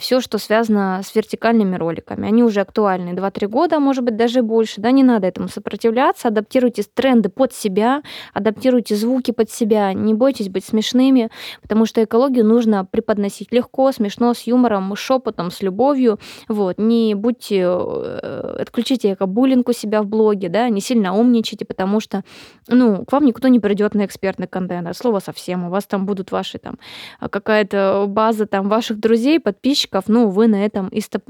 все, 0.00 0.20
что 0.20 0.38
связано 0.38 1.00
с 1.04 1.14
вертикальными 1.14 1.76
роликами. 1.76 2.28
Они 2.28 2.42
уже 2.42 2.60
актуальны 2.60 3.10
2-3 3.10 3.48
года, 3.48 3.80
может 3.80 4.04
быть, 4.04 4.16
даже 4.16 4.42
больше. 4.42 4.80
Да, 4.80 4.90
не 4.90 5.02
надо 5.02 5.31
этому 5.32 5.48
сопротивляться, 5.48 6.28
адаптируйте 6.28 6.82
тренды 6.82 7.28
под 7.28 7.52
себя, 7.52 8.02
адаптируйте 8.32 8.94
звуки 8.94 9.30
под 9.30 9.50
себя, 9.50 9.92
не 9.92 10.14
бойтесь 10.14 10.48
быть 10.48 10.64
смешными, 10.64 11.30
потому 11.60 11.86
что 11.86 12.04
экологию 12.04 12.44
нужно 12.44 12.84
преподносить 12.84 13.52
легко, 13.52 13.90
смешно, 13.92 14.34
с 14.34 14.42
юмором, 14.42 14.94
шепотом, 14.94 15.50
с 15.50 15.62
любовью. 15.62 16.18
Вот. 16.48 16.78
Не 16.78 17.14
будьте, 17.14 17.62
э, 17.62 18.56
отключите 18.60 19.14
эко-буллинг 19.14 19.68
у 19.68 19.72
себя 19.72 20.02
в 20.02 20.06
блоге, 20.06 20.48
да, 20.48 20.68
не 20.68 20.80
сильно 20.80 21.16
умничайте, 21.16 21.64
потому 21.64 22.00
что, 22.00 22.22
ну, 22.68 23.04
к 23.04 23.12
вам 23.12 23.24
никто 23.24 23.48
не 23.48 23.60
придет 23.60 23.94
на 23.94 24.04
экспертный 24.04 24.46
контент, 24.46 24.88
от 24.88 24.96
слова 24.96 25.20
совсем. 25.20 25.64
У 25.64 25.70
вас 25.70 25.86
там 25.86 26.06
будут 26.06 26.30
ваши 26.30 26.58
там 26.58 26.78
какая-то 27.20 28.04
база 28.08 28.46
там 28.46 28.68
ваших 28.68 29.00
друзей, 29.00 29.40
подписчиков, 29.40 30.04
ну, 30.08 30.28
вы 30.28 30.46
на 30.46 30.64
этом 30.64 30.88
и 30.88 31.00
стоп 31.00 31.22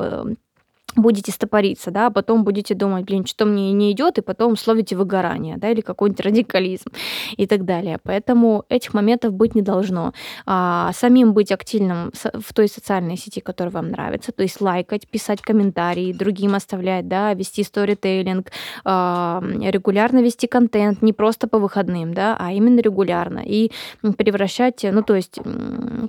будете 0.96 1.32
стопориться, 1.32 1.90
да, 1.90 2.06
а 2.06 2.10
потом 2.10 2.44
будете 2.44 2.74
думать, 2.74 3.04
блин, 3.04 3.26
что 3.26 3.44
мне 3.44 3.72
не 3.72 3.92
идет, 3.92 4.18
и 4.18 4.20
потом 4.20 4.56
словите 4.56 4.96
выгорание, 4.96 5.56
да, 5.56 5.70
или 5.70 5.80
какой-нибудь 5.80 6.20
радикализм 6.24 6.90
и 7.36 7.46
так 7.46 7.64
далее. 7.64 7.98
Поэтому 8.02 8.64
этих 8.68 8.94
моментов 8.94 9.32
быть 9.32 9.54
не 9.54 9.62
должно. 9.62 10.12
А, 10.46 10.92
самим 10.92 11.32
быть 11.32 11.52
активным 11.52 12.12
в 12.12 12.54
той 12.54 12.68
социальной 12.68 13.16
сети, 13.16 13.40
которая 13.40 13.72
вам 13.72 13.90
нравится, 13.90 14.32
то 14.32 14.42
есть 14.42 14.60
лайкать, 14.60 15.08
писать 15.08 15.40
комментарии, 15.40 16.12
другим 16.12 16.54
оставлять, 16.54 17.08
да, 17.08 17.34
вести 17.34 17.62
сторителлинг, 17.62 18.50
а, 18.84 19.42
регулярно 19.42 20.22
вести 20.22 20.46
контент, 20.46 21.02
не 21.02 21.12
просто 21.12 21.48
по 21.48 21.58
выходным, 21.58 22.14
да, 22.14 22.36
а 22.38 22.52
именно 22.52 22.80
регулярно. 22.80 23.42
И 23.44 23.70
превращать, 24.16 24.84
ну, 24.90 25.02
то 25.02 25.14
есть 25.14 25.38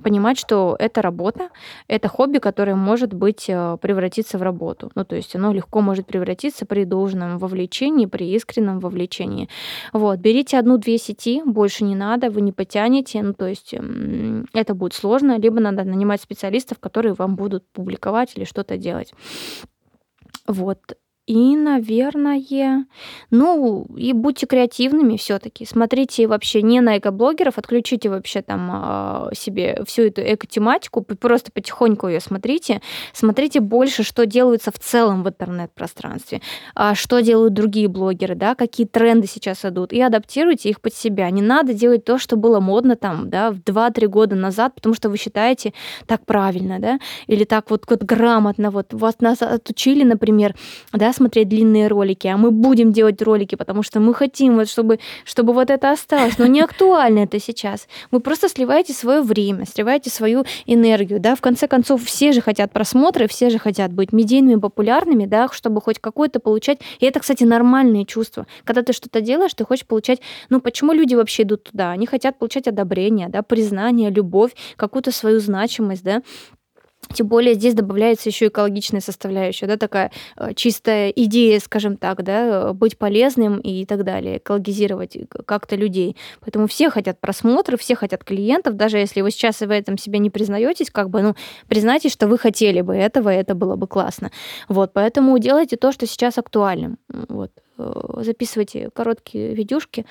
понимать, 0.02 0.38
что 0.38 0.76
это 0.78 1.02
работа, 1.02 1.48
это 1.88 2.08
хобби, 2.08 2.38
которое 2.38 2.74
может 2.74 3.14
быть 3.14 3.46
э, 3.48 3.78
превратиться 3.80 4.38
в 4.38 4.42
работу 4.42 4.73
работу. 4.74 4.90
Ну, 4.94 5.04
то 5.04 5.16
есть 5.16 5.36
оно 5.36 5.52
легко 5.52 5.80
может 5.80 6.06
превратиться 6.06 6.66
при 6.66 6.84
должном 6.84 7.38
вовлечении, 7.38 8.06
при 8.06 8.34
искреннем 8.34 8.80
вовлечении. 8.80 9.48
Вот, 9.92 10.18
берите 10.18 10.58
одну-две 10.58 10.98
сети, 10.98 11.42
больше 11.44 11.84
не 11.84 11.94
надо, 11.94 12.30
вы 12.30 12.40
не 12.40 12.52
потянете, 12.52 13.22
ну, 13.22 13.34
то 13.34 13.46
есть 13.46 13.74
это 14.52 14.74
будет 14.74 14.94
сложно, 14.94 15.38
либо 15.38 15.60
надо 15.60 15.84
нанимать 15.84 16.20
специалистов, 16.20 16.78
которые 16.80 17.14
вам 17.14 17.36
будут 17.36 17.64
публиковать 17.72 18.36
или 18.36 18.44
что-то 18.44 18.76
делать. 18.76 19.12
Вот. 20.46 20.78
И, 21.26 21.56
наверное, 21.56 22.86
ну, 23.30 23.86
и 23.96 24.12
будьте 24.12 24.46
креативными 24.46 25.16
все-таки. 25.16 25.64
Смотрите 25.64 26.26
вообще 26.26 26.60
не 26.60 26.82
на 26.82 26.98
экоблогеров, 26.98 27.56
отключите 27.56 28.10
вообще 28.10 28.42
там 28.42 28.70
а, 28.70 29.30
себе 29.34 29.82
всю 29.86 30.02
эту 30.02 30.20
эко-тематику, 30.20 31.00
просто 31.00 31.50
потихоньку 31.50 32.08
ее 32.08 32.20
смотрите. 32.20 32.82
Смотрите 33.14 33.60
больше, 33.60 34.02
что 34.02 34.26
делается 34.26 34.70
в 34.70 34.78
целом 34.78 35.22
в 35.22 35.28
интернет-пространстве, 35.30 36.42
а, 36.74 36.94
что 36.94 37.20
делают 37.20 37.54
другие 37.54 37.88
блогеры, 37.88 38.34
да, 38.34 38.54
какие 38.54 38.86
тренды 38.86 39.26
сейчас 39.26 39.64
идут, 39.64 39.94
и 39.94 40.02
адаптируйте 40.02 40.68
их 40.68 40.82
под 40.82 40.94
себя. 40.94 41.30
Не 41.30 41.40
надо 41.40 41.72
делать 41.72 42.04
то, 42.04 42.18
что 42.18 42.36
было 42.36 42.60
модно 42.60 42.96
там, 42.96 43.30
да, 43.30 43.50
в 43.50 43.60
2-3 43.60 44.08
года 44.08 44.36
назад, 44.36 44.74
потому 44.74 44.94
что 44.94 45.08
вы 45.08 45.16
считаете 45.16 45.72
так 46.06 46.26
правильно, 46.26 46.78
да, 46.80 46.98
или 47.28 47.44
так 47.44 47.70
вот, 47.70 47.84
вот 47.88 48.02
грамотно, 48.02 48.70
вот 48.70 48.92
вас 48.92 49.14
нас 49.20 49.40
отучили, 49.40 50.04
например, 50.04 50.54
да, 50.92 51.13
смотреть 51.14 51.48
длинные 51.48 51.88
ролики, 51.88 52.26
а 52.26 52.36
мы 52.36 52.50
будем 52.50 52.92
делать 52.92 53.22
ролики, 53.22 53.54
потому 53.54 53.82
что 53.82 54.00
мы 54.00 54.14
хотим, 54.14 54.56
вот, 54.56 54.68
чтобы, 54.68 54.98
чтобы 55.24 55.52
вот 55.52 55.70
это 55.70 55.90
осталось. 55.90 56.38
Но 56.38 56.46
не 56.46 56.60
актуально 56.60 57.20
это 57.20 57.40
сейчас. 57.40 57.88
Вы 58.10 58.20
просто 58.20 58.48
сливаете 58.48 58.92
свое 58.92 59.22
время, 59.22 59.66
сливаете 59.66 60.10
свою 60.10 60.44
энергию. 60.66 61.20
Да? 61.20 61.34
В 61.34 61.40
конце 61.40 61.66
концов, 61.68 62.04
все 62.04 62.32
же 62.32 62.40
хотят 62.40 62.72
просмотры, 62.72 63.28
все 63.28 63.50
же 63.50 63.58
хотят 63.58 63.92
быть 63.92 64.12
медийными, 64.12 64.60
популярными, 64.60 65.26
да, 65.26 65.48
чтобы 65.52 65.80
хоть 65.80 65.98
какое-то 65.98 66.40
получать. 66.40 66.80
И 66.98 67.06
это, 67.06 67.20
кстати, 67.20 67.44
нормальные 67.44 68.04
чувства. 68.04 68.46
Когда 68.64 68.82
ты 68.82 68.92
что-то 68.92 69.20
делаешь, 69.20 69.54
ты 69.54 69.64
хочешь 69.64 69.86
получать... 69.86 70.20
Ну, 70.50 70.60
почему 70.60 70.92
люди 70.92 71.14
вообще 71.14 71.42
идут 71.42 71.64
туда? 71.64 71.90
Они 71.92 72.06
хотят 72.06 72.38
получать 72.38 72.68
одобрение, 72.68 73.28
да, 73.28 73.42
признание, 73.42 74.10
любовь, 74.10 74.52
какую-то 74.76 75.12
свою 75.12 75.40
значимость, 75.40 76.02
да. 76.02 76.22
Тем 77.12 77.26
более 77.26 77.54
здесь 77.54 77.74
добавляется 77.74 78.28
еще 78.28 78.46
экологичная 78.46 79.00
составляющая, 79.00 79.66
да, 79.66 79.76
такая 79.76 80.10
э, 80.36 80.54
чистая 80.54 81.10
идея, 81.10 81.60
скажем 81.60 81.96
так, 81.96 82.22
да, 82.22 82.72
быть 82.72 82.98
полезным 82.98 83.58
и 83.58 83.84
так 83.84 84.04
далее, 84.04 84.38
экологизировать 84.38 85.16
как-то 85.46 85.76
людей. 85.76 86.16
Поэтому 86.40 86.66
все 86.66 86.90
хотят 86.90 87.20
просмотров, 87.20 87.80
все 87.80 87.94
хотят 87.94 88.24
клиентов, 88.24 88.76
даже 88.76 88.98
если 88.98 89.20
вы 89.20 89.30
сейчас 89.30 89.60
в 89.60 89.70
этом 89.70 89.98
себе 89.98 90.18
не 90.18 90.30
признаетесь, 90.30 90.90
как 90.90 91.10
бы, 91.10 91.22
ну, 91.22 91.34
признайте, 91.68 92.08
что 92.08 92.26
вы 92.26 92.38
хотели 92.38 92.80
бы 92.80 92.94
этого, 92.94 93.32
и 93.32 93.36
это 93.36 93.54
было 93.54 93.76
бы 93.76 93.86
классно. 93.86 94.30
Вот, 94.68 94.92
поэтому 94.92 95.38
делайте 95.38 95.76
то, 95.76 95.92
что 95.92 96.06
сейчас 96.06 96.38
актуально. 96.38 96.96
Вот. 97.08 97.50
Э, 97.76 98.22
записывайте 98.22 98.90
короткие 98.90 99.54
видюшки, 99.54 100.06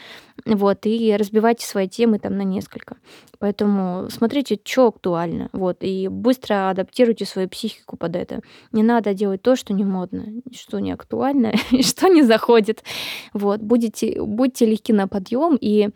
вот, 0.46 0.86
и 0.86 1.16
разбивайте 1.18 1.66
свои 1.66 1.88
темы 1.88 2.20
там 2.20 2.38
на 2.38 2.42
несколько. 2.42 2.98
Поэтому 3.40 4.10
смотрите, 4.10 4.60
что 4.64 4.88
актуально, 4.88 5.50
вот, 5.54 5.78
и 5.82 6.10
быстро 6.10 6.70
адаптируйте 6.70 7.26
свою 7.26 7.48
психику 7.48 7.96
под 7.96 8.16
это. 8.16 8.42
Не 8.74 8.84
надо 8.84 9.14
делать 9.14 9.42
то, 9.42 9.56
что 9.56 9.74
не 9.74 9.86
модно, 9.86 10.26
что 10.52 10.80
не 10.80 10.92
актуально, 10.92 11.54
и 11.72 11.84
что 11.84 12.08
не 12.08 12.24
заходит. 12.24 12.84
Вот, 13.34 13.62
будете, 13.62 14.22
будьте 14.22 14.66
легки 14.66 14.92
на 14.92 15.08
подъем 15.08 15.58
и... 15.60 15.90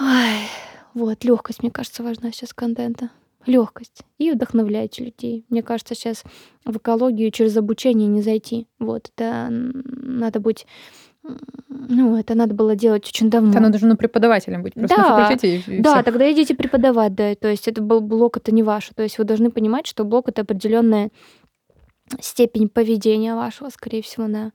Ой, 0.00 0.48
вот, 0.94 1.24
легкость, 1.24 1.62
мне 1.62 1.72
кажется, 1.72 2.04
важна 2.04 2.30
сейчас 2.30 2.54
контента 2.54 3.10
легкость 3.48 4.02
и 4.18 4.30
вдохновляете 4.30 5.04
людей. 5.04 5.44
Мне 5.48 5.62
кажется, 5.62 5.94
сейчас 5.94 6.22
в 6.64 6.76
экологию 6.76 7.30
через 7.30 7.56
обучение 7.56 8.06
не 8.06 8.22
зайти. 8.22 8.68
Вот, 8.78 9.10
это 9.14 9.48
надо 9.50 10.40
быть 10.40 10.66
ну, 11.68 12.16
это 12.16 12.34
надо 12.34 12.54
было 12.54 12.74
делать 12.74 13.06
очень 13.06 13.28
давно. 13.28 13.50
Это 13.50 13.60
надо 13.60 13.78
же 13.78 13.86
ну, 13.86 13.96
преподавателем 13.96 14.62
быть 14.62 14.74
просто 14.74 14.96
да, 14.96 15.02
на 15.02 15.16
факультете. 15.16 15.56
И, 15.56 15.78
и 15.78 15.80
да, 15.80 15.96
все. 15.96 16.02
тогда 16.02 16.32
идите 16.32 16.54
преподавать, 16.54 17.14
да. 17.14 17.34
То 17.34 17.48
есть 17.48 17.68
это 17.68 17.82
был 17.82 18.00
блок, 18.00 18.36
это 18.38 18.52
не 18.52 18.62
ваше. 18.62 18.94
То 18.94 19.02
есть 19.02 19.18
вы 19.18 19.24
должны 19.24 19.50
понимать, 19.50 19.86
что 19.86 20.04
блок 20.04 20.28
это 20.28 20.42
определенная 20.42 21.10
степень 22.20 22.68
поведения 22.68 23.34
вашего, 23.34 23.68
скорее 23.68 24.02
всего, 24.02 24.26
да. 24.28 24.52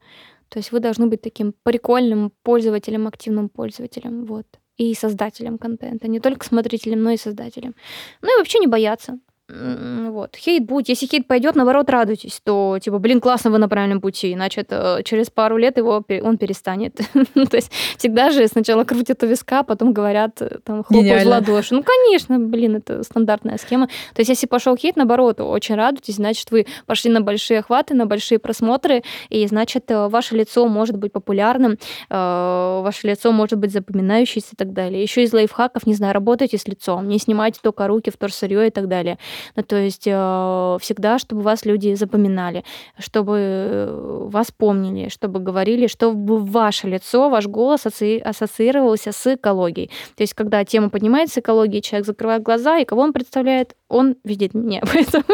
То 0.48 0.58
есть 0.58 0.72
вы 0.72 0.80
должны 0.80 1.06
быть 1.06 1.20
таким 1.20 1.54
прикольным 1.62 2.32
пользователем, 2.42 3.06
активным 3.06 3.48
пользователем, 3.48 4.24
вот 4.24 4.46
и 4.76 4.94
создателем 4.94 5.58
контента, 5.58 6.08
не 6.08 6.20
только 6.20 6.44
смотрителем, 6.46 7.02
но 7.02 7.10
и 7.10 7.16
создателем. 7.16 7.74
Ну 8.22 8.34
и 8.34 8.38
вообще 8.38 8.58
не 8.58 8.66
бояться. 8.66 9.18
Вот. 9.46 10.36
Хейт 10.36 10.64
будет. 10.64 10.88
Если 10.88 11.06
хейт 11.06 11.26
пойдет, 11.26 11.54
наоборот, 11.54 11.90
радуйтесь, 11.90 12.40
то, 12.42 12.78
типа, 12.80 12.98
блин, 12.98 13.20
классно, 13.20 13.50
вы 13.50 13.58
на 13.58 13.68
правильном 13.68 14.00
пути, 14.00 14.32
иначе 14.32 14.62
это 14.62 15.02
через 15.04 15.28
пару 15.28 15.58
лет 15.58 15.76
его, 15.76 16.02
он 16.22 16.38
перестанет. 16.38 16.96
то 17.50 17.56
есть 17.56 17.70
всегда 17.98 18.30
же 18.30 18.48
сначала 18.48 18.84
крутят 18.84 19.22
у 19.22 19.26
виска, 19.26 19.62
потом 19.62 19.92
говорят, 19.92 20.40
э, 20.40 20.58
там, 20.64 20.82
хлопают 20.82 21.24
в 21.24 21.28
ладоши. 21.28 21.74
Ну, 21.74 21.82
конечно, 21.82 22.38
блин, 22.38 22.76
это 22.76 23.02
стандартная 23.02 23.58
схема. 23.58 23.88
То 24.14 24.20
есть 24.20 24.30
если 24.30 24.46
пошел 24.46 24.76
хейт, 24.76 24.96
наоборот, 24.96 25.40
очень 25.40 25.74
радуйтесь, 25.74 26.14
значит, 26.14 26.50
вы 26.50 26.66
пошли 26.86 27.10
на 27.10 27.20
большие 27.20 27.58
охваты, 27.58 27.94
на 27.94 28.06
большие 28.06 28.38
просмотры, 28.38 29.02
и, 29.28 29.46
значит, 29.46 29.90
э, 29.90 30.08
ваше 30.08 30.36
лицо 30.36 30.66
может 30.68 30.96
быть 30.96 31.12
популярным, 31.12 31.72
э, 32.08 32.80
ваше 32.82 33.08
лицо 33.08 33.30
может 33.30 33.58
быть 33.58 33.72
запоминающееся 33.72 34.50
и 34.54 34.56
так 34.56 34.72
далее. 34.72 35.02
Еще 35.02 35.22
из 35.22 35.34
лайфхаков, 35.34 35.86
не 35.86 35.92
знаю, 35.92 36.14
работайте 36.14 36.56
с 36.56 36.66
лицом, 36.66 37.08
не 37.08 37.18
снимайте 37.18 37.60
только 37.62 37.86
руки 37.86 38.10
в 38.10 38.16
торсырье 38.16 38.68
и 38.68 38.70
так 38.70 38.88
далее. 38.88 39.18
Ну, 39.56 39.62
то 39.62 39.76
есть 39.76 40.04
э, 40.06 40.78
всегда, 40.80 41.18
чтобы 41.18 41.42
вас 41.42 41.64
люди 41.64 41.94
запоминали, 41.94 42.64
чтобы 42.98 43.36
э, 43.38 44.28
вас 44.30 44.50
помнили, 44.50 45.08
чтобы 45.08 45.40
говорили, 45.40 45.86
чтобы 45.86 46.38
ваше 46.38 46.88
лицо, 46.88 47.28
ваш 47.28 47.46
голос 47.46 47.86
ассоциировался 47.86 49.12
с 49.12 49.34
экологией. 49.34 49.90
То 50.16 50.22
есть 50.22 50.34
когда 50.34 50.64
тема 50.64 50.90
поднимается 50.90 51.40
экологии, 51.40 51.80
человек 51.80 52.06
закрывает 52.06 52.42
глаза, 52.42 52.78
и 52.78 52.84
кого 52.84 53.02
он 53.02 53.12
представляет? 53.12 53.74
Он 53.88 54.16
видит 54.24 54.54
меня. 54.54 54.82
Поэтому... 54.92 55.24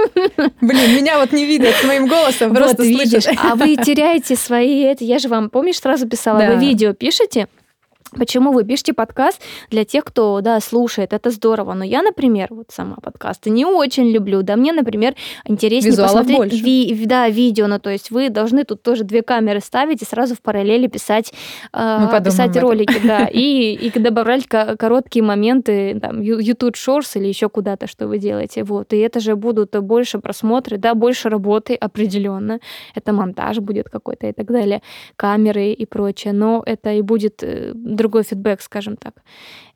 Блин, 0.61 0.97
меня 0.97 1.19
вот 1.19 1.33
не 1.33 1.47
видят 1.47 1.75
с 1.75 1.85
моим 1.85 2.07
голосом, 2.07 2.55
просто 2.55 2.83
вот, 2.83 2.87
слышишь. 2.87 3.27
Видишь, 3.27 3.41
а 3.43 3.55
вы 3.55 3.77
теряете 3.77 4.37
свои... 4.37 4.83
Это, 4.83 5.05
я 5.05 5.19
же 5.19 5.29
вам, 5.29 5.51
помнишь, 5.51 5.79
сразу 5.79 6.09
писала, 6.09 6.41
Да. 6.41 6.55
вы 6.55 6.61
видео 6.61 6.93
пишете, 6.93 7.49
Почему 8.17 8.53
вы 8.53 8.65
пишете 8.65 8.93
подкаст 8.93 9.41
для 9.71 9.85
тех, 9.85 10.05
кто, 10.05 10.41
да, 10.41 10.61
слушает, 10.61 11.13
это 11.13 11.31
здорово. 11.31 11.75
Но 11.75 11.85
я, 11.85 12.03
например, 12.03 12.49
вот 12.51 12.67
сама 12.71 12.97
подкасты 12.97 13.51
не 13.51 13.65
очень 13.65 14.11
люблю. 14.11 14.43
Да, 14.43 14.57
мне, 14.57 14.73
например, 14.73 15.15
интереснее 15.47 15.93
Визуалов 15.93 16.13
посмотреть 16.13 16.39
больше. 16.39 16.65
ви- 16.65 17.07
да, 17.07 17.29
видео. 17.29 17.67
Ну, 17.67 17.79
то 17.79 17.91
есть 17.91 18.11
вы 18.11 18.29
должны 18.29 18.65
тут 18.65 18.83
тоже 18.83 19.05
две 19.05 19.23
камеры 19.23 19.61
ставить 19.61 20.03
и 20.03 20.05
сразу 20.05 20.35
в 20.35 20.41
параллели 20.43 20.87
писать, 20.87 21.33
э, 21.73 22.21
писать 22.25 22.57
ролики, 22.57 23.01
да, 23.05 23.27
и, 23.33 23.75
и 23.75 23.99
добавлять 23.99 24.47
ко- 24.47 24.77
короткие 24.77 25.23
моменты, 25.23 25.99
там, 26.01 26.21
YouTube 26.21 26.75
Shorts 26.75 27.13
или 27.19 27.27
еще 27.29 27.49
куда-то, 27.49 27.87
что 27.87 28.09
вы 28.09 28.19
делаете. 28.19 28.65
Вот. 28.65 28.93
И 28.93 28.99
это 28.99 29.21
же 29.21 29.37
будут 29.37 29.79
больше 29.81 30.19
просмотры, 30.19 30.79
да, 30.79 30.95
больше 30.95 31.29
работы 31.29 31.75
определенно. 31.75 32.59
Это 32.95 33.13
монтаж 33.13 33.59
будет 33.59 33.89
какой-то 33.89 34.27
и 34.27 34.33
так 34.33 34.47
далее, 34.47 34.83
камеры 35.17 35.73
и 35.73 35.87
прочее. 35.87 36.33
Но 36.33 36.63
это 36.67 36.93
и 36.93 37.03
будет 37.03 37.43
э, 37.43 37.73
другой 38.01 38.23
фидбэк, 38.25 38.61
скажем 38.63 38.97
так. 38.97 39.15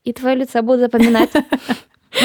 И 0.05 0.13
твое 0.13 0.37
лицо 0.37 0.63
буду 0.63 0.81
запоминать. 0.81 1.31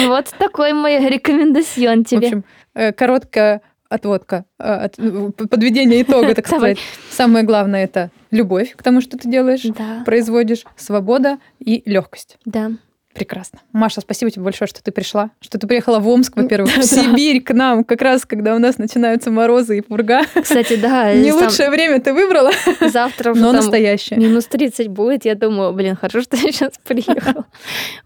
Вот 0.07 0.25
такой 0.37 0.73
мой 0.73 0.99
рекомендацион 1.09 2.03
В 2.03 2.07
тебе. 2.07 2.27
общем, 2.27 2.43
э, 2.75 2.91
короткая 2.93 3.61
отводка, 3.89 4.45
э, 4.59 4.63
от- 4.85 4.95
п- 5.35 5.47
подведение 5.47 6.03
итога, 6.03 6.35
так 6.35 6.45
сказать. 6.47 6.77
Самое 7.09 7.43
главное 7.43 7.85
это 7.85 8.11
любовь 8.29 8.75
к 8.75 8.83
тому, 8.83 9.01
что 9.01 9.17
ты 9.17 9.27
делаешь, 9.27 9.63
Да, 9.63 10.03
производишь, 10.05 10.63
свобода 10.75 11.39
и 11.57 11.81
легкость. 11.89 12.37
да. 12.45 12.71
Прекрасно. 13.19 13.59
Маша, 13.73 13.99
спасибо 13.99 14.31
тебе 14.31 14.43
большое, 14.43 14.69
что 14.69 14.81
ты 14.81 14.93
пришла, 14.93 15.31
что 15.41 15.59
ты 15.59 15.67
приехала 15.67 15.99
в 15.99 16.07
Омск, 16.07 16.37
во-первых, 16.37 16.73
в 16.73 16.83
Сибирь 16.85 17.43
к 17.43 17.53
нам, 17.53 17.83
как 17.83 18.01
раз 18.01 18.25
когда 18.25 18.55
у 18.55 18.59
нас 18.59 18.77
начинаются 18.77 19.29
морозы 19.29 19.79
и 19.79 19.81
пурга. 19.81 20.21
Кстати, 20.41 20.77
да, 20.77 21.13
Не 21.13 21.33
лучшее 21.33 21.69
время 21.69 21.99
ты 21.99 22.13
выбрала, 22.13 22.51
завтра 22.79 23.31
уже 23.33 23.41
но 23.41 23.51
настоящее. 23.51 24.17
минус 24.17 24.45
30 24.45 24.87
будет. 24.87 25.25
Я 25.25 25.35
думаю, 25.35 25.73
блин, 25.73 25.97
хорошо, 25.97 26.21
что 26.21 26.37
я 26.37 26.49
сейчас 26.53 26.71
приехала 26.81 27.45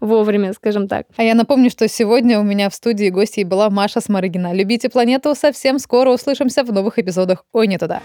вовремя, 0.00 0.52
скажем 0.52 0.88
так. 0.88 1.06
А 1.14 1.22
я 1.22 1.36
напомню, 1.36 1.70
что 1.70 1.86
сегодня 1.86 2.40
у 2.40 2.42
меня 2.42 2.68
в 2.68 2.74
студии 2.74 3.08
гостьей 3.08 3.44
была 3.44 3.70
Маша 3.70 4.00
Сморыгина. 4.00 4.52
Любите 4.52 4.88
планету, 4.88 5.36
совсем 5.36 5.78
скоро 5.78 6.10
услышимся 6.10 6.64
в 6.64 6.72
новых 6.72 6.98
эпизодах 6.98 7.44
«Ой, 7.52 7.68
не 7.68 7.78
туда». 7.78 8.02